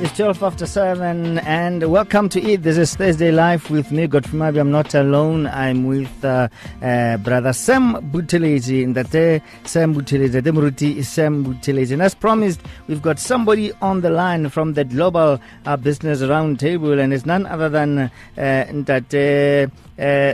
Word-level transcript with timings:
It's 0.00 0.16
12 0.16 0.44
after 0.44 0.64
7 0.64 1.38
and 1.40 1.90
welcome 1.90 2.28
to 2.28 2.40
it. 2.40 2.62
This 2.62 2.78
is 2.78 2.94
Thursday 2.94 3.32
Live 3.32 3.68
with 3.68 3.90
me, 3.90 4.06
Godfrey 4.06 4.38
Moabi. 4.38 4.60
I'm 4.60 4.70
not 4.70 4.94
alone. 4.94 5.48
I'm 5.48 5.86
with 5.86 6.24
uh, 6.24 6.48
uh, 6.80 7.16
brother 7.16 7.52
Sam 7.52 7.94
Buthelezi. 8.12 8.86
Ndate 8.86 9.42
Sam. 9.64 9.96
Demuruti 9.96 10.98
is 10.98 11.08
Sam 11.08 11.44
Buthelezi. 11.44 11.94
And 11.94 12.02
as 12.02 12.14
promised, 12.14 12.60
we've 12.86 13.02
got 13.02 13.18
somebody 13.18 13.72
on 13.82 14.02
the 14.02 14.10
line 14.10 14.48
from 14.50 14.74
the 14.74 14.84
Global 14.84 15.40
uh, 15.66 15.76
Business 15.76 16.20
Roundtable 16.20 17.02
and 17.02 17.12
it's 17.12 17.26
none 17.26 17.44
other 17.46 17.68
than 17.68 17.98
uh, 17.98 18.08
uh, 18.38 18.70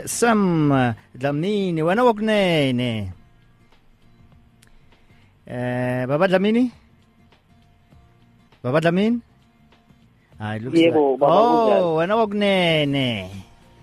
Sam 0.05 0.69
Dlamini. 1.17 1.81
Wena 1.81 2.03
wakunene. 2.05 3.11
Uh, 5.49 6.05
Baba 6.05 6.27
Dlamini? 6.27 6.71
Baba 8.61 8.79
Dlamini? 8.79 9.21
Hayi 10.39 10.59
looks 10.59 10.79
Yebo, 10.79 11.11
like- 11.11 11.19
Baba 11.19 11.33
Oh, 11.79 11.95
wena 11.95 12.15
wakunene. 12.15 13.29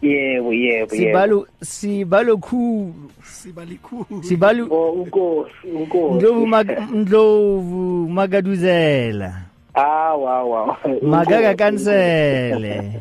yebo 0.02 0.52
yebo 0.52 0.90
yebo 0.94 0.94
Sibalu 0.96 1.46
sibalu 1.62 2.38
khulu. 2.38 3.10
siba 3.22 3.64
likhulu 3.64 4.22
Sibalu 4.22 4.66
oh 4.70 4.92
unkosi 4.92 5.66
unkosi 5.74 6.14
Ndlovu 6.14 6.46
mag- 6.46 6.90
Ndlovu 6.92 8.08
magaduzela. 8.10 9.32
ah 9.74 10.12
wow 10.14 10.44
wow 10.50 10.76
Magaga 11.02 11.54
kansele. 11.54 13.00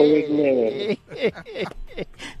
Owekunene. 0.00 0.98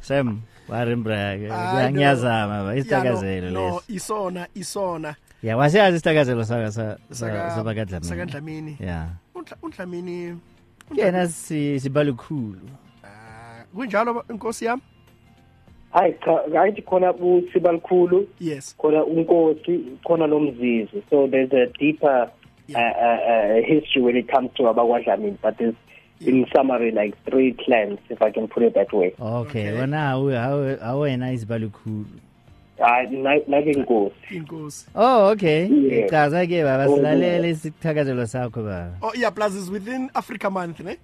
Sam, 0.00 0.40
warimbraga. 0.68 1.54
Hayi, 1.54 1.84
no. 1.84 1.90
Ngiyazama 1.92 2.64
ba 2.64 2.70
Ya, 2.74 2.78
isitakazelo 2.80 3.50
no, 3.50 3.60
no 3.60 3.66
leso. 3.66 3.82
isona 3.88 4.46
isona 4.54 5.14
Ya 5.42 5.56
wasiyazi 5.56 5.96
isitakazelo 5.96 6.44
saka 6.44 6.72
sa 6.72 6.96
Saka- 7.10 7.50
sabakadlamini. 7.56 8.08
sakadlamini 8.08 8.76
Ya. 8.80 9.08
Undla- 9.40 9.56
undlamini 9.62 10.36
Yena 10.94 11.26
si 11.28 11.80
sibalu 11.80 12.14
khulu. 12.14 12.60
ah, 13.04 13.64
kunjalo 13.74 14.14
ba- 14.14 14.24
inkosi 14.30 14.64
yami? 14.64 14.82
Hayi 15.92 16.14
cha 16.24 16.42
ngathi 16.48 16.82
khona 16.82 17.12
usibalikhulu 17.14 18.28
yes. 18.40 18.76
Khona 18.78 19.04
unkosi 19.04 19.98
khona 20.04 20.26
nomzizi. 20.26 21.02
So 21.10 21.26
there's 21.26 21.52
a 21.52 21.66
deeper 21.78 22.30
uh, 22.74 22.78
uh, 22.78 23.20
uh, 23.32 23.62
history 23.66 24.02
when 24.02 24.16
it 24.16 24.28
comes 24.28 24.50
to 24.56 24.62
abakwadlamini 24.64 25.38
but 25.42 25.56
there's 25.58 25.74
in 26.20 26.46
summary 26.54 26.90
like 26.92 27.14
three 27.24 27.52
clans 27.64 27.98
if 28.10 28.20
i 28.20 28.30
can 28.30 28.46
put 28.46 28.62
it 28.62 28.74
that 28.74 28.92
way. 28.92 29.14
Okay, 29.20 29.68
Okay. 29.70 29.72
wena 29.80 30.10
awu 30.10 30.30
awena 30.82 31.32
isibalu 31.32 31.70
khulu. 31.70 32.04
Hayi 32.80 33.16
na- 33.22 33.44
nake 33.48 33.72
nkosi 33.72 34.14
inkosi 34.36 34.86
Oh 34.94 35.30
okay. 35.30 35.66
Yeah. 35.68 36.06
Ichaza 36.08 36.46
ke 36.46 36.62
baba 36.64 36.86
Oh, 36.88 36.96
silalele 36.96 37.50
isithakazelo 37.50 38.26
sakho 38.26 38.62
baba. 38.64 38.96
oh 39.02 39.12
yeah 39.14 39.30
plus 39.30 39.54
is 39.54 39.70
within 39.70 40.10
africa 40.14 40.50
month 40.50 40.80
ne 40.80 40.96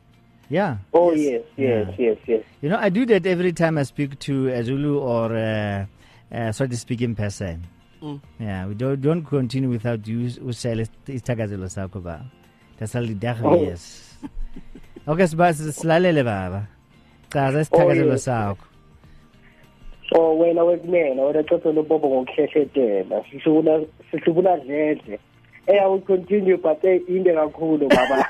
Yeah. 0.50 0.76
oh 0.94 1.12
yes 1.12 1.42
yes 1.56 1.88
Yeah. 1.98 1.98
yes 1.98 2.18
yes 2.26 2.42
You 2.62 2.70
know, 2.70 2.78
I 2.80 2.88
do 2.88 3.04
that 3.06 3.26
every 3.26 3.52
time 3.52 3.78
I 3.78 3.82
speak 3.84 4.18
to 4.20 4.48
a 4.48 4.62
Zulu 4.62 4.98
or 4.98 5.34
a, 5.36 5.88
a 6.30 6.52
so 6.52 6.66
to 6.66 6.76
speak 6.76 7.02
in 7.02 7.14
person. 7.14 7.62
Mm. 8.02 8.20
Yeah, 8.38 8.66
we 8.66 8.74
don't 8.74 9.00
don't 9.00 9.24
continue 9.24 9.68
without 9.70 10.06
you 10.06 10.30
usele 10.46 10.86
isithakazelo 11.06 11.68
sakho 11.68 12.00
baba. 12.02 12.24
That's 12.78 12.94
all 12.94 13.06
the 13.06 13.34
Oh. 13.42 13.62
yes. 13.62 14.14
Okay, 15.08 15.24
siba 15.26 15.52
silalele 15.52 16.22
baba. 16.24 16.68
Chaza 17.30 17.58
oh, 17.58 17.60
isithakazelo 17.62 18.12
yes. 18.12 18.24
sakho. 18.24 18.64
Oh 20.12 20.38
wena 20.38 20.64
wekunena 20.64 21.22
wena 21.22 21.42
xoxo 21.42 21.72
lobobo 21.72 22.08
ngokuhlehletela 22.08 23.24
sihlubula 23.30 23.80
sihlubula 24.10 24.56
dledle 24.56 25.18
Eh 25.68 25.80
I 25.82 25.86
will 25.86 26.00
continue 26.00 26.56
but 26.58 26.84
eh 26.84 27.00
inde 27.08 27.34
kakhulu 27.34 27.88
baba. 27.88 28.24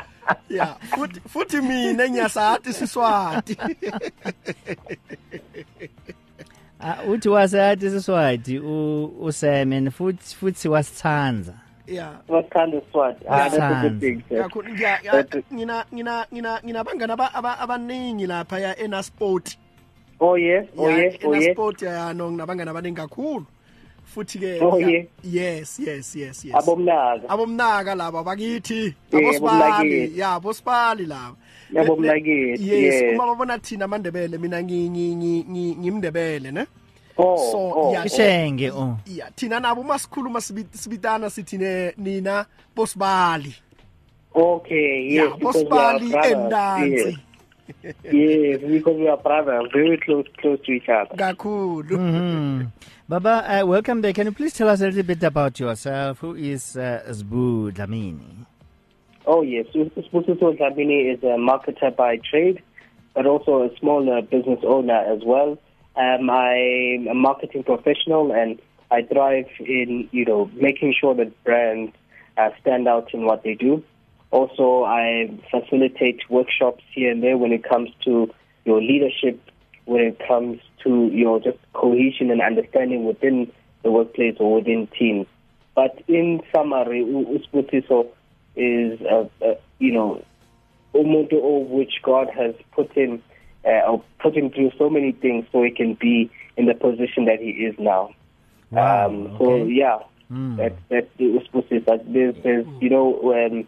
Yeah 0.48 0.76
futhi 0.90 1.20
futhi 1.20 1.60
mina 1.60 2.08
ngiyasathi 2.08 2.72
siswati. 2.72 3.56
Ah 6.80 7.02
uthi 7.08 7.28
wasathi 7.28 7.90
siswati 7.90 8.58
u 8.58 9.04
usemen 9.20 9.90
futhi 9.90 10.36
futhi 10.36 10.68
wasithanza. 10.68 11.54
yeah. 11.90 12.14
Bathanda 12.28 12.78
iswati 12.78 13.24
ah, 13.28 13.50
nginabangani 16.64 17.12
abaningi 17.60 18.26
lapha 18.26 18.58
ya 18.58 18.78
enasport 18.78 19.58
oh 20.20 20.38
yeah 20.38 20.64
oh 20.78 20.90
yeah 20.90 21.14
oh 21.24 21.34
yeah 21.34 21.44
enasport 21.44 21.82
ya 21.82 22.12
no 22.14 22.30
nginabangani 22.30 22.70
abaningi 22.70 22.96
kakhulu. 22.96 23.46
Futhi-ke 24.14 24.58
oh, 24.60 24.78
yeah. 24.78 25.04
yes. 25.22 25.78
Yes 25.78 26.16
yes 26.16 26.44
yes 26.44 26.54
abomnaka. 26.54 27.28
Abomnaka 27.28 27.94
laba 27.94 28.24
bakithi 28.24 28.94
abosibali 29.12 30.18
ya 30.18 30.40
bosibali 30.40 31.06
laba 31.06 31.36
yabomnakithi 31.72 32.68
yes 32.68 33.14
uma 33.14 33.26
babona 33.26 33.58
thina 33.58 33.84
amandebele 33.84 34.38
mina 34.38 34.62
ngimndebele 34.62 36.50
ne? 36.50 36.66
Oh 37.22 37.36
So, 37.52 37.58
oh 37.58 37.92
yeah. 37.92 38.72
Oh. 38.74 38.96
ya 39.06 39.26
thina 39.36 39.60
nabo 39.60 39.80
uma 39.80 39.98
sikhuluma 39.98 40.40
sibitana 40.40 41.30
sithi 41.30 41.58
nina 41.96 42.46
bosibali 42.76 43.54
okay 44.34 45.08
yes 45.10 45.32
because 45.38 45.56
we 45.56 45.78
are 45.78 45.98
bosibali 45.98 46.10
brothers 46.10 46.32
endansi 46.32 47.18
yes 47.82 47.94
yes 48.12 48.60
because 48.60 48.96
we 48.98 49.08
are 49.08 49.16
brothers 49.16 49.70
very 49.72 49.98
close 49.98 50.26
close 50.40 50.60
to 50.66 50.72
each 50.72 50.88
other 50.88 51.16
kakhulu 51.16 51.96
Mhm. 51.98 52.66
Baba, 53.10 53.42
uh, 53.62 53.66
welcome 53.66 54.00
back. 54.00 54.14
Can 54.14 54.26
you 54.26 54.32
please 54.32 54.52
tell 54.52 54.68
us 54.68 54.80
a 54.82 54.86
little 54.86 55.02
bit 55.02 55.20
about 55.24 55.58
yourself? 55.58 56.20
Who 56.20 56.36
is 56.36 56.76
uh, 56.76 57.02
Sbu 57.10 57.72
Dlamini? 57.74 58.46
Oh 59.26 59.42
yes, 59.42 59.66
Sbusiso 59.74 60.56
Dlamini 60.56 61.12
is 61.14 61.20
a 61.24 61.34
marketer 61.36 61.90
by 61.96 62.18
trade, 62.18 62.62
but 63.12 63.26
also 63.26 63.64
a 63.64 63.76
small 63.78 64.08
uh, 64.08 64.20
business 64.20 64.60
owner 64.62 64.94
as 64.94 65.24
well. 65.26 65.58
Um, 65.96 66.30
I'm 66.30 67.08
a 67.08 67.14
marketing 67.14 67.64
professional, 67.64 68.32
and 68.32 68.60
I 68.90 69.02
thrive 69.02 69.48
in 69.60 70.08
you 70.12 70.24
know 70.24 70.50
making 70.54 70.94
sure 70.98 71.14
that 71.14 71.44
brands 71.44 71.92
uh, 72.36 72.50
stand 72.60 72.88
out 72.88 73.12
in 73.12 73.24
what 73.24 73.42
they 73.42 73.54
do. 73.54 73.82
Also, 74.30 74.84
I 74.84 75.28
facilitate 75.50 76.20
workshops 76.30 76.82
here 76.94 77.10
and 77.10 77.22
there 77.22 77.36
when 77.36 77.52
it 77.52 77.68
comes 77.68 77.90
to 78.04 78.32
your 78.64 78.80
leadership, 78.80 79.40
when 79.86 80.02
it 80.02 80.20
comes 80.26 80.60
to 80.84 81.06
your 81.12 81.40
just 81.40 81.58
cohesion 81.72 82.30
and 82.30 82.40
understanding 82.40 83.04
within 83.04 83.50
the 83.82 83.90
workplace 83.90 84.36
or 84.38 84.54
within 84.54 84.86
teams. 84.98 85.26
But 85.74 86.02
in 86.06 86.42
summary, 86.54 87.00
U- 87.00 87.40
Uspusiso 87.40 88.06
is, 88.54 89.00
uh, 89.02 89.24
uh, 89.44 89.54
you 89.78 89.92
know, 89.92 90.24
umuntu 90.94 91.34
of 91.34 91.70
which 91.70 91.94
God 92.02 92.28
has 92.36 92.54
put 92.72 92.92
him, 92.92 93.22
uh, 93.64 93.90
or 93.90 94.04
put 94.20 94.36
him 94.36 94.50
through 94.50 94.72
so 94.78 94.88
many 94.90 95.12
things 95.12 95.46
so 95.52 95.62
he 95.62 95.70
can 95.70 95.94
be 95.94 96.30
in 96.56 96.66
the 96.66 96.74
position 96.74 97.24
that 97.26 97.40
he 97.40 97.50
is 97.50 97.74
now. 97.78 98.14
Wow, 98.70 99.06
um, 99.06 99.36
so 99.38 99.52
okay. 99.52 99.70
yeah, 99.70 99.98
Mm. 100.30 100.58
that 100.58 100.76
that 100.90 101.08
was 101.18 101.44
supposed 101.46 101.68
to. 101.70 101.80
But 101.80 102.12
there's, 102.12 102.36
there's, 102.44 102.66
you 102.80 102.88
know, 102.88 103.18
um, 103.34 103.66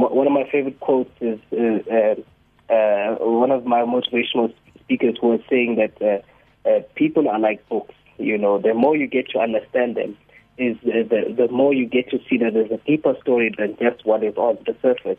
one 0.00 0.26
of 0.26 0.32
my 0.32 0.44
favorite 0.50 0.78
quotes 0.80 1.10
is 1.20 1.40
uh, 1.52 1.78
uh, 1.90 2.72
uh, 2.72 3.16
one 3.20 3.50
of 3.50 3.64
my 3.64 3.80
motivational 3.80 4.52
speakers 4.80 5.16
was 5.22 5.40
saying 5.48 5.76
that 5.76 6.02
uh, 6.02 6.68
uh, 6.68 6.82
people 6.96 7.28
are 7.28 7.38
like 7.38 7.66
books. 7.68 7.94
You 8.18 8.36
know, 8.36 8.58
the 8.58 8.74
more 8.74 8.96
you 8.96 9.06
get 9.06 9.30
to 9.30 9.38
understand 9.38 9.96
them, 9.96 10.16
is 10.58 10.76
the 10.82 11.34
the 11.34 11.48
more 11.50 11.72
you 11.72 11.86
get 11.86 12.10
to 12.10 12.18
see 12.28 12.36
that 12.38 12.52
there's 12.52 12.70
a 12.70 12.80
deeper 12.86 13.14
story 13.22 13.54
than 13.56 13.76
just 13.78 14.04
what 14.04 14.22
is 14.22 14.36
on 14.36 14.58
the 14.66 14.76
surface. 14.82 15.18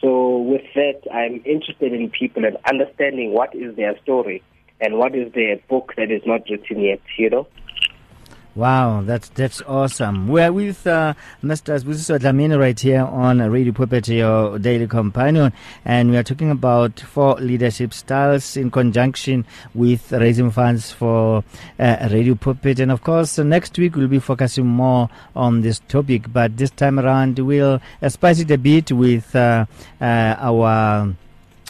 So 0.00 0.38
with 0.38 0.62
that, 0.74 1.02
I'm 1.12 1.42
interested 1.44 1.92
in 1.92 2.10
people 2.10 2.44
and 2.44 2.56
understanding 2.68 3.32
what 3.32 3.54
is 3.54 3.76
their 3.76 3.98
story 4.02 4.42
and 4.80 4.96
what 4.98 5.14
is 5.14 5.32
their 5.32 5.58
book 5.68 5.92
that 5.96 6.10
is 6.10 6.22
not 6.24 6.42
written 6.48 6.80
yet. 6.80 7.00
You 7.18 7.30
know. 7.30 7.46
Wow, 8.60 9.00
that's 9.00 9.30
that's 9.30 9.62
awesome. 9.62 10.28
We're 10.28 10.52
with 10.52 10.86
uh, 10.86 11.14
Mr. 11.42 11.80
Sbusiso 11.80 12.18
Dlamini 12.18 12.58
right 12.58 12.78
here 12.78 13.04
on 13.04 13.38
Radio 13.38 13.72
Pulpit, 13.72 14.06
your 14.08 14.58
daily 14.58 14.86
companion, 14.86 15.54
and 15.86 16.10
we 16.10 16.18
are 16.18 16.22
talking 16.22 16.50
about 16.50 17.00
four 17.00 17.36
leadership 17.36 17.94
styles 17.94 18.58
in 18.58 18.70
conjunction 18.70 19.46
with 19.74 20.12
raising 20.12 20.50
funds 20.50 20.92
for 20.92 21.42
uh, 21.78 22.08
Radio 22.12 22.34
Pulpit. 22.34 22.80
And 22.80 22.92
of 22.92 23.02
course, 23.02 23.38
uh, 23.38 23.44
next 23.44 23.78
week 23.78 23.96
we'll 23.96 24.08
be 24.08 24.18
focusing 24.18 24.66
more 24.66 25.08
on 25.34 25.62
this 25.62 25.78
topic, 25.88 26.30
but 26.30 26.58
this 26.58 26.70
time 26.70 27.00
around 27.00 27.38
we'll 27.38 27.80
uh, 28.02 28.08
spice 28.10 28.40
it 28.40 28.50
a 28.50 28.58
bit 28.58 28.92
with 28.92 29.34
uh, 29.34 29.64
uh, 30.02 30.36
our 30.38 31.16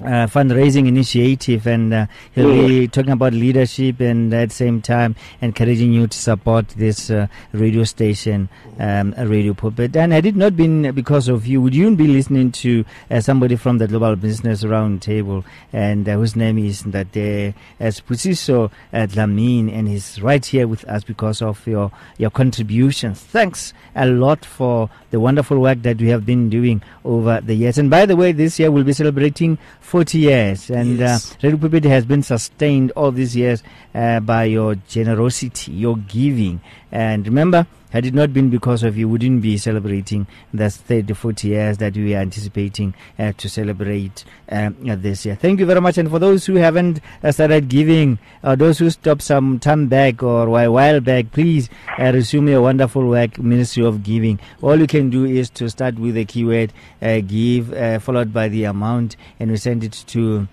uh, 0.03 0.27
fundraising 0.27 0.89
initiative, 0.89 1.67
and 1.67 1.93
uh, 1.93 2.07
he'll 2.35 2.53
be 2.53 2.89
talking 2.89 3.13
about 3.13 3.33
leadership 3.33 4.01
and 4.01 4.33
at 4.33 4.49
the 4.49 4.55
same 4.55 4.81
time 4.81 5.15
encouraging 5.41 5.93
you 5.93 6.07
to 6.07 6.17
support 6.17 6.69
this 6.71 7.11
uh, 7.11 7.27
radio 7.53 7.85
station, 7.85 8.49
um, 8.79 9.15
Radio 9.19 9.55
Pulpit. 9.55 9.95
And 9.97 10.13
had 10.13 10.27
it 10.27 10.37
not 10.37 10.57
been 10.57 10.93
because 10.93 11.29
of 11.29 11.47
you, 11.47 11.61
would 11.61 11.75
you 11.75 11.95
be 11.97 12.07
listening 12.07 12.53
to 12.53 12.85
uh, 13.11 13.21
somebody 13.21 13.57
from 13.57 13.79
the 13.79 13.87
Global 13.87 14.17
Business 14.17 14.65
Roundtable, 14.65 15.45
and 15.73 16.09
uh, 16.09 16.13
whose 16.15 16.37
name 16.37 16.59
is 16.59 16.83
Ndate 16.83 17.55
Sbusiso 17.81 18.71
Dlamini, 18.93 19.73
and 19.73 19.89
he's 19.89 20.21
right 20.23 20.45
here 20.45 20.67
with 20.67 20.85
us 20.85 21.05
because 21.05 21.43
of 21.43 21.67
your 21.67 21.91
your 22.19 22.31
contributions. 22.31 23.21
Thanks 23.21 23.73
a 23.95 24.07
lot 24.07 24.45
for 24.45 24.89
the 25.11 25.21
wonderful 25.21 25.59
work 25.59 25.83
that 25.83 25.99
we 25.99 26.09
have 26.09 26.25
been 26.25 26.49
doing 26.49 26.83
over 27.05 27.41
the 27.41 27.55
years. 27.55 27.79
And 27.79 27.91
by 27.91 28.07
the 28.07 28.17
way, 28.17 28.33
this 28.33 28.59
year 28.59 28.71
we'll 28.71 28.85
be 28.85 28.93
celebrating 28.93 29.59
40 29.91 30.19
years, 30.19 30.71
and 30.71 30.99
Yes. 30.99 31.33
uh, 31.33 31.37
Radio 31.43 31.59
Pulpit 31.59 31.83
has 31.85 32.05
been 32.05 32.23
sustained 32.23 32.93
all 32.95 33.11
these 33.11 33.35
years 33.35 33.61
uh, 33.93 34.21
by 34.21 34.45
your 34.45 34.77
generosity, 34.89 35.73
your 35.73 35.97
giving. 35.97 36.61
And 36.93 37.27
remember, 37.27 37.67
had 37.91 38.07
it 38.07 38.15
not 38.15 38.33
been 38.33 38.51
because 38.51 38.83
of 38.83 38.97
you, 38.97 39.09
we 39.09 39.13
wouldn't 39.13 39.43
be 39.43 39.59
celebrating 39.59 40.27
the 40.53 40.71
30, 40.71 41.15
40 41.15 41.49
years 41.49 41.79
that 41.79 41.95
we 41.95 42.15
are 42.15 42.21
anticipating 42.21 42.95
uh, 43.19 43.33
to 43.37 43.49
celebrate 43.49 44.25
um, 44.51 44.77
this 44.81 45.27
year. 45.27 45.35
Thank 45.35 45.61
you 45.61 45.67
very 45.67 45.81
much. 45.81 45.99
And 45.99 46.09
for 46.09 46.19
those 46.19 46.47
who 46.47 46.55
haven't 46.57 47.01
uh, 47.23 47.33
started 47.33 47.69
giving, 47.69 48.19
uh, 48.43 48.55
those 48.57 48.79
who 48.79 48.91
stopped 48.91 49.23
some 49.23 49.59
time 49.59 49.89
back 49.89 50.23
or 50.23 50.47
a 50.47 50.71
while 50.71 51.01
back, 51.01 51.33
please 51.33 51.69
uh, 51.99 52.13
resume 52.13 52.49
your 52.49 52.63
wonderful 52.63 53.07
work, 53.07 53.39
Ministry 53.39 53.85
of 53.85 54.03
Giving. 54.03 54.39
All 54.63 54.79
you 54.79 54.87
can 54.87 55.11
do 55.11 55.25
is 55.25 55.51
to 55.51 55.69
start 55.69 55.97
with 55.97 56.15
the 56.15 56.25
keyword 56.25 56.73
give, 57.01 58.03
followed 58.03 58.33
by 58.33 58.49
the 58.49 58.65
amount, 58.65 59.17
and 59.39 59.51
we 59.51 59.57
send 59.57 59.85
it 59.85 59.93
to 60.09 60.49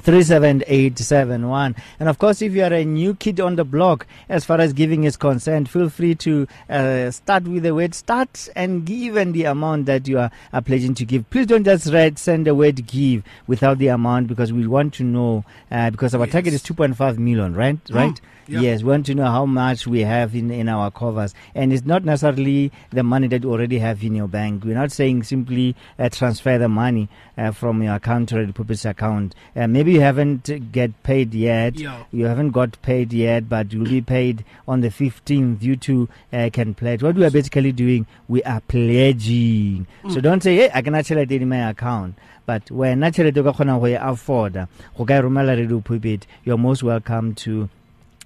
37871 0.00 1.76
and 2.00 2.08
of 2.08 2.18
course 2.18 2.40
if 2.42 2.52
you 2.52 2.62
are 2.64 2.72
a 2.72 2.84
new 2.84 3.14
kid 3.14 3.40
on 3.40 3.56
the 3.56 3.64
block 3.64 4.06
as 4.28 4.44
far 4.44 4.60
as 4.60 4.72
giving 4.72 5.04
is 5.04 5.16
concerned 5.16 5.68
feel 5.68 5.88
free 5.88 6.14
to 6.14 6.46
uh, 6.68 7.10
start 7.10 7.44
with 7.44 7.62
the 7.62 7.74
word. 7.74 7.94
Start 7.94 8.48
and 8.56 8.84
give 8.84 9.16
and 9.16 9.34
the 9.34 9.44
amount 9.44 9.86
that 9.86 10.08
you 10.08 10.18
are, 10.18 10.30
are 10.52 10.62
pledging 10.62 10.94
to 10.94 11.04
give. 11.04 11.28
Please 11.30 11.46
don't 11.46 11.64
just 11.64 11.92
write 11.92 12.18
send 12.18 12.46
the 12.46 12.54
word 12.54 12.86
give 12.86 13.22
without 13.46 13.78
the 13.78 13.88
amount 13.88 14.28
because 14.28 14.52
we 14.52 14.66
want 14.66 14.94
to 14.94 15.04
know 15.04 15.44
uh, 15.70 15.90
because 15.90 16.14
our 16.14 16.26
target 16.26 16.54
is 16.54 16.62
2.5 16.62 17.18
million 17.18 17.54
right? 17.54 17.78
Right 17.90 18.20
yeah. 18.46 18.60
yes 18.60 18.82
we 18.82 18.90
want 18.90 19.06
to 19.06 19.14
know 19.14 19.26
how 19.26 19.46
much 19.46 19.86
we 19.86 20.00
have 20.00 20.34
in 20.34 20.50
in 20.50 20.68
our 20.68 20.90
covers. 20.90 21.34
And 21.54 21.72
it's 21.72 21.84
not 21.84 22.04
necessarily 22.04 22.72
the 22.90 23.02
money 23.02 23.28
that 23.28 23.42
you 23.42 23.50
already 23.50 23.78
have 23.78 24.02
in 24.02 24.14
your 24.14 24.28
bank. 24.28 24.64
We're 24.64 24.74
not 24.76 24.92
saying 24.92 25.24
simply 25.24 25.74
uh, 25.98 26.08
transfer 26.08 26.58
the 26.58 26.68
money 26.68 27.08
uh, 27.36 27.50
from 27.52 27.82
your 27.82 27.94
account 27.94 28.28
to 28.30 28.44
the 28.46 28.52
purpose 28.52 28.84
account. 28.84 29.34
Uh, 29.56 29.66
maybe 29.66 29.92
you 29.92 30.00
haven't 30.00 30.72
get 30.72 31.02
paid 31.02 31.34
yet. 31.34 31.78
Yeah. 31.78 32.04
you 32.12 32.26
haven't 32.26 32.50
got 32.50 32.80
paid 32.82 33.12
yet 33.12 33.48
but 33.48 33.72
you'll 33.72 33.84
be 33.84 34.00
paid 34.00 34.44
on 34.68 34.80
the 34.80 34.88
15th 34.88 35.60
due 35.60 35.76
to 35.76 36.08
uh, 36.32 36.50
can 36.52 36.74
pledge. 36.74 37.02
What 37.02 37.16
we 37.16 37.24
are 37.24 37.30
basically 37.30 37.72
doing 37.72 38.06
we 38.28 38.42
are 38.44 38.60
pledging. 38.60 39.86
So 40.10 40.20
don't 40.20 40.42
say 40.42 40.56
hey 40.56 40.70
i 40.74 40.82
can 40.82 40.94
actually 40.94 41.22
in 41.36 41.48
my 41.48 41.70
account. 41.70 42.14
But 42.46 42.70
when 42.70 43.00
tšhelete 43.00 43.38
o 43.38 43.44
ka 43.44 43.52
kgonang 43.52 43.80
go 43.80 43.86
afforda 44.10 44.68
go 44.96 45.04
ka 45.04 45.14
e 45.18 45.22
romela 45.22 45.56
radio 45.56 45.80
pulpit 45.80 46.26
you're 46.44 46.58
most 46.58 46.82
welcome 46.82 47.34
to 47.34 47.68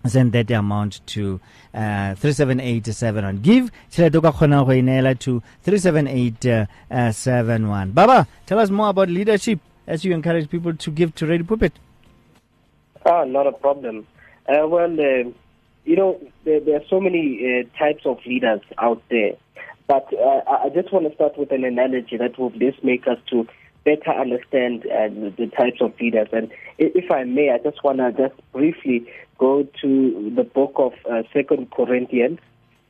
send 0.08 0.32
that 0.32 0.50
amount 0.50 1.00
to 1.06 1.38
uh, 1.74 2.14
37871 2.14 3.40
give 3.42 3.70
to 3.90 4.10
37871 5.62 7.90
baba 7.92 8.26
tell 8.46 8.58
us 8.58 8.70
more 8.70 8.88
about 8.88 9.08
leadership 9.08 9.60
as 9.86 10.04
you 10.04 10.12
encourage 10.14 10.50
people 10.50 10.74
to 10.74 10.90
give 10.90 11.14
to 11.14 11.26
radio 11.26 11.46
pulpit 11.46 11.72
Ah, 13.08 13.24
not 13.24 13.46
a 13.46 13.52
problem. 13.52 14.04
Uh, 14.48 14.66
well, 14.66 14.90
uh, 14.92 15.30
you 15.84 15.96
know, 15.96 16.20
there, 16.44 16.58
there 16.58 16.76
are 16.76 16.84
so 16.90 17.00
many 17.00 17.38
uh, 17.38 17.78
types 17.78 18.04
of 18.04 18.18
leaders 18.26 18.60
out 18.78 19.00
there. 19.10 19.34
But 19.86 20.08
uh, 20.12 20.40
I 20.64 20.70
just 20.74 20.92
want 20.92 21.08
to 21.08 21.14
start 21.14 21.38
with 21.38 21.52
an 21.52 21.62
analogy 21.62 22.16
that 22.16 22.36
will 22.36 22.50
just 22.50 22.82
make 22.82 23.06
us 23.06 23.18
to 23.30 23.46
better 23.86 24.10
understand 24.10 24.84
uh, 24.86 25.08
the, 25.38 25.48
types 25.56 25.80
of 25.80 25.94
leaders. 26.00 26.26
And 26.32 26.50
if 26.76 27.08
I 27.10 27.22
may, 27.22 27.50
I 27.50 27.58
just 27.58 27.84
want 27.84 27.98
to 27.98 28.10
just 28.10 28.34
briefly 28.52 29.06
go 29.38 29.62
to 29.80 30.32
the 30.34 30.42
book 30.42 30.72
of 30.76 30.92
uh, 31.08 31.22
Second 31.32 31.70
Corinthians 31.70 32.40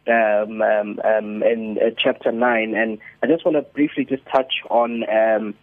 um, 0.09 0.63
um, 0.63 0.99
um, 1.05 1.43
in 1.43 1.79
uh, 1.79 1.91
chapter 2.03 2.33
9. 2.33 2.75
And 2.75 2.99
I 3.23 3.27
just 3.27 3.45
want 3.45 3.57
to 3.57 3.63
briefly 3.75 4.07
just 4.07 4.25
touch 4.35 4.55
on 4.71 5.05
um, 5.11 5.55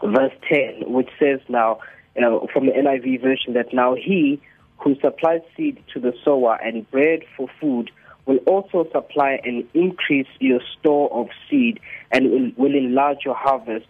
verse 0.00 0.32
10, 0.48 0.92
which 0.92 1.10
says 1.18 1.40
now, 1.48 1.80
you 2.14 2.22
know, 2.22 2.46
from 2.52 2.66
the 2.66 2.72
NIV 2.72 3.22
version, 3.22 3.54
that 3.54 3.74
now 3.74 3.96
he 3.96 4.40
who 4.78 4.94
supplies 5.00 5.40
seed 5.56 5.82
to 5.92 5.98
the 5.98 6.12
sower 6.24 6.56
and 6.62 6.88
bread 6.92 7.20
for 7.36 7.48
food 7.60 7.90
will 8.26 8.38
also 8.46 8.88
supply 8.92 9.40
and 9.42 9.64
increase 9.74 10.28
your 10.38 10.60
store 10.78 11.10
of 11.12 11.28
seed 11.50 11.80
and 12.12 12.30
will, 12.30 12.52
will 12.56 12.76
enlarge 12.76 13.18
your 13.24 13.34
harvest 13.34 13.86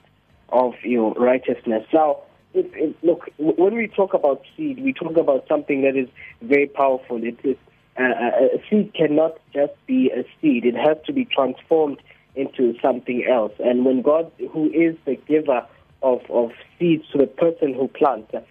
of 0.52 0.74
your 0.82 1.12
righteousness. 1.14 1.84
Now, 1.92 2.22
if, 2.54 2.66
if, 2.74 2.96
look, 3.02 3.28
when 3.38 3.74
we 3.74 3.86
talk 3.86 4.14
about 4.14 4.42
seed, 4.56 4.82
we 4.82 4.92
talk 4.92 5.16
about 5.16 5.46
something 5.48 5.82
that 5.82 5.96
is 5.96 6.08
very 6.42 6.66
powerful. 6.66 7.22
It 7.22 7.38
is 7.44 7.56
uh, 7.98 8.02
a 8.02 8.56
a 8.56 8.64
seed 8.68 8.94
cannot 8.94 9.38
just 9.52 9.72
be 9.86 10.10
a 10.10 10.24
seed; 10.40 10.64
it 10.64 10.74
has 10.74 10.96
to 11.06 11.12
be 11.12 11.24
transformed 11.24 12.00
into 12.34 12.74
something 12.80 13.26
else. 13.28 13.52
And 13.58 13.84
when 13.84 14.02
God, 14.02 14.30
who 14.52 14.70
is 14.70 14.96
the 15.04 15.16
giver 15.16 15.66
of, 16.02 16.22
of 16.30 16.52
seeds 16.78 17.04
to 17.12 17.18
the 17.18 17.26
person 17.26 17.74
who 17.74 17.88
plants, 17.88 18.32
uh, 18.34 18.42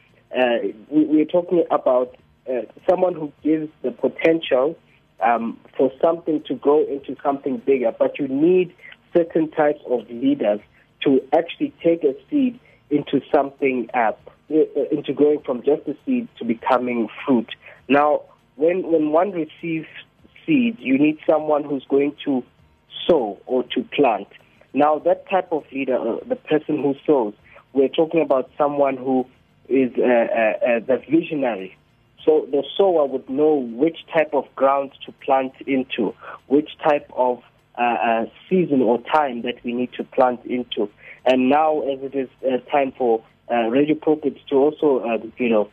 we, 0.89 1.05
we're 1.05 1.25
talking 1.25 1.65
about 1.71 2.15
uh, 2.49 2.61
someone 2.89 3.15
who 3.15 3.31
gives 3.43 3.69
the 3.81 3.91
potential 3.91 4.77
um, 5.21 5.59
for 5.77 5.91
something 6.01 6.43
to 6.43 6.55
grow 6.55 6.85
into 6.85 7.15
something 7.23 7.57
bigger. 7.57 7.91
But 7.97 8.19
you 8.19 8.27
need 8.27 8.73
certain 9.15 9.49
types 9.51 9.81
of 9.89 10.09
leaders 10.09 10.59
to 11.03 11.21
actually 11.33 11.73
take 11.83 12.03
a 12.03 12.15
seed 12.29 12.59
into 12.89 13.21
something 13.33 13.89
uh, 13.93 14.11
into 14.91 15.13
going 15.13 15.41
from 15.45 15.63
just 15.63 15.87
a 15.87 15.95
seed 16.05 16.27
to 16.37 16.45
becoming 16.45 17.07
fruit. 17.25 17.49
Now, 17.87 18.21
when 18.55 18.83
when 18.91 19.11
one 19.11 19.31
receives 19.31 19.87
seed, 20.45 20.77
you 20.79 20.97
need 20.97 21.19
someone 21.25 21.63
who's 21.63 21.85
going 21.89 22.15
to 22.25 22.43
sow 23.07 23.39
or 23.45 23.63
to 23.75 23.83
plant. 23.83 24.27
Now, 24.73 24.99
that 24.99 25.29
type 25.29 25.51
of 25.51 25.63
leader, 25.71 25.97
uh, 25.97 26.19
the 26.27 26.35
person 26.35 26.81
who 26.81 26.95
sows, 27.05 27.33
we're 27.73 27.87
talking 27.87 28.21
about 28.21 28.49
someone 28.57 28.97
who 28.97 29.25
is 29.67 29.91
uh, 29.97 30.03
uh, 30.03 30.05
uh, 30.05 30.79
the 30.79 31.01
visionary. 31.09 31.75
So 32.25 32.47
the 32.51 32.63
sower 32.75 33.05
would 33.05 33.29
know 33.29 33.55
which 33.55 33.97
type 34.13 34.33
of 34.33 34.43
ground 34.55 34.91
to 35.05 35.11
plant 35.23 35.53
into, 35.65 36.13
which 36.47 36.69
type 36.83 37.09
of 37.15 37.41
uh, 37.79 37.81
uh, 37.81 38.25
season 38.49 38.81
or 38.81 39.01
time 39.03 39.43
that 39.43 39.55
we 39.63 39.73
need 39.73 39.91
to 39.93 40.03
plant 40.03 40.43
into. 40.45 40.89
And 41.25 41.49
now, 41.49 41.81
as 41.81 41.99
it 42.01 42.15
is 42.15 42.29
uh, 42.43 42.57
time 42.69 42.91
for 42.97 43.23
uh, 43.49 43.69
radio 43.69 43.95
pulpits 43.95 44.39
to 44.49 44.55
also, 44.55 44.99
uh, 44.99 45.17
you 45.37 45.49
know, 45.49 45.69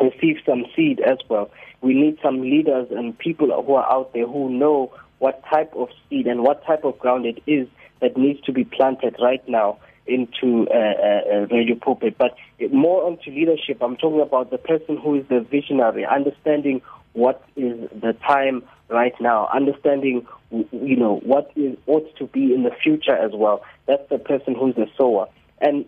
receive 0.00 0.36
some 0.46 0.64
seed 0.74 1.00
as 1.00 1.18
well, 1.28 1.50
we 1.82 1.94
need 1.94 2.18
some 2.22 2.40
leaders 2.40 2.88
and 2.90 3.16
people 3.18 3.48
who 3.64 3.74
are 3.74 3.90
out 3.90 4.12
there 4.14 4.26
who 4.26 4.50
know 4.50 4.92
what 5.18 5.42
type 5.44 5.72
of 5.74 5.88
seed 6.08 6.26
and 6.26 6.42
what 6.42 6.64
type 6.64 6.84
of 6.84 6.98
ground 6.98 7.26
it 7.26 7.42
is 7.46 7.68
that 8.00 8.16
needs 8.16 8.40
to 8.42 8.52
be 8.52 8.64
planted 8.64 9.16
right 9.20 9.46
now 9.48 9.78
into 10.06 10.66
uh, 10.70 10.76
uh, 10.76 11.46
radio 11.50 11.74
pulpit. 11.74 12.16
But 12.16 12.36
more 12.72 13.04
onto 13.04 13.30
leadership, 13.30 13.82
I'm 13.82 13.96
talking 13.96 14.20
about 14.20 14.50
the 14.50 14.58
person 14.58 14.96
who 14.98 15.16
is 15.16 15.26
the 15.28 15.40
visionary, 15.40 16.04
understanding 16.04 16.80
what 17.12 17.42
is 17.56 17.88
the 17.90 18.14
time 18.26 18.62
right 18.88 19.14
now, 19.20 19.48
understanding 19.52 20.26
you 20.50 20.96
know 20.96 21.16
what 21.24 21.50
is 21.56 21.76
ought 21.86 22.14
to 22.16 22.26
be 22.26 22.54
in 22.54 22.62
the 22.62 22.70
future 22.82 23.16
as 23.16 23.32
well. 23.34 23.62
That's 23.86 24.08
the 24.10 24.18
person 24.18 24.54
who's 24.54 24.74
the 24.74 24.86
sower. 24.96 25.28
And 25.60 25.84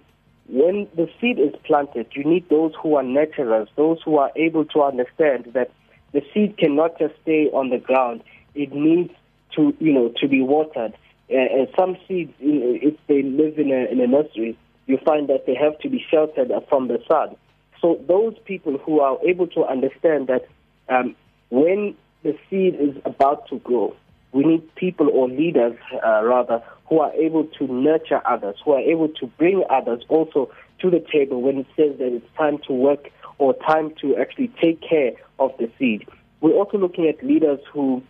when 0.49 0.89
the 0.97 1.09
seed 1.21 1.39
is 1.39 1.55
planted, 1.65 2.07
you 2.13 2.25
need 2.25 2.49
those 2.49 2.73
who 2.83 2.95
are 2.97 3.03
nurturers, 3.03 3.69
those 3.77 3.99
who 4.05 4.17
are 4.19 4.31
able 4.35 4.65
to 4.67 4.83
understand 4.83 5.51
that 5.53 5.71
the 6.13 6.23
seed 6.33 6.57
cannot 6.57 6.99
just 6.99 7.15
stay 7.23 7.51
on 7.53 7.69
the 7.69 7.79
ground. 7.79 8.23
It 8.55 8.73
needs 8.73 9.13
to, 9.57 9.75
you 9.79 9.93
know, 9.93 10.13
to 10.21 10.29
be 10.29 10.41
watered. 10.41 10.95
Uh, 11.31 11.37
uh, 11.37 11.67
some 11.79 11.99
seeds, 12.07 12.33
if 12.41 12.95
they 13.07 13.23
live 13.23 13.59
in 13.59 13.71
a, 13.71 13.93
in 13.93 14.01
a 14.01 14.07
nursery, 14.07 14.57
you 14.87 14.99
find 15.05 15.29
that 15.29 15.45
they 15.47 15.55
have 15.55 15.79
to 15.81 15.91
be 15.91 16.03
sheltered 16.11 16.51
from 16.71 16.89
the 16.89 16.99
sun. 17.07 17.37
So 17.81 18.01
those 18.09 18.35
people 18.47 18.79
who 18.79 19.01
are 19.01 19.19
able 19.27 19.47
to 19.49 19.65
understand 19.65 20.29
that 20.29 20.47
um, 20.89 21.15
when 21.51 21.95
the 22.23 22.37
seed 22.49 22.75
is 22.81 22.97
about 23.05 23.49
to 23.49 23.59
grow, 23.59 23.95
we 24.33 24.45
need 24.45 24.75
people 24.75 25.09
or 25.11 25.29
leaders, 25.29 25.77
uh, 26.05 26.23
rather, 26.25 26.63
who 26.89 27.01
are 27.01 27.13
able 27.15 27.45
to 27.45 27.67
nurture 27.67 28.21
others, 28.27 28.57
who 28.65 28.73
are 28.73 28.81
able 28.81 29.09
to 29.09 29.27
bring 29.27 29.65
others 29.71 30.03
also 30.09 30.51
to 30.81 30.91
the 30.91 31.05
table 31.13 31.43
when 31.43 31.59
it 31.59 31.67
says 31.77 31.99
that 31.99 32.13
it's 32.13 32.37
time 32.37 32.59
to 32.67 32.73
work 32.73 33.11
or 33.39 33.55
time 33.55 33.93
to 34.01 34.17
actually 34.17 34.49
take 34.61 34.81
care 34.81 35.13
of 35.39 35.53
the 35.59 35.71
seed. 35.79 36.07
We're 36.41 36.55
also 36.55 36.79
looking 36.79 37.07
at 37.09 37.25
leaders 37.25 37.61
who 37.73 38.03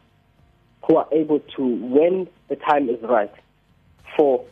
who 0.87 0.97
are 0.97 1.09
able 1.13 1.41
to, 1.41 1.67
when 1.67 2.29
the 2.49 2.57
time 2.57 2.89
is 2.89 3.01
right, 3.03 3.33
for 4.17 4.43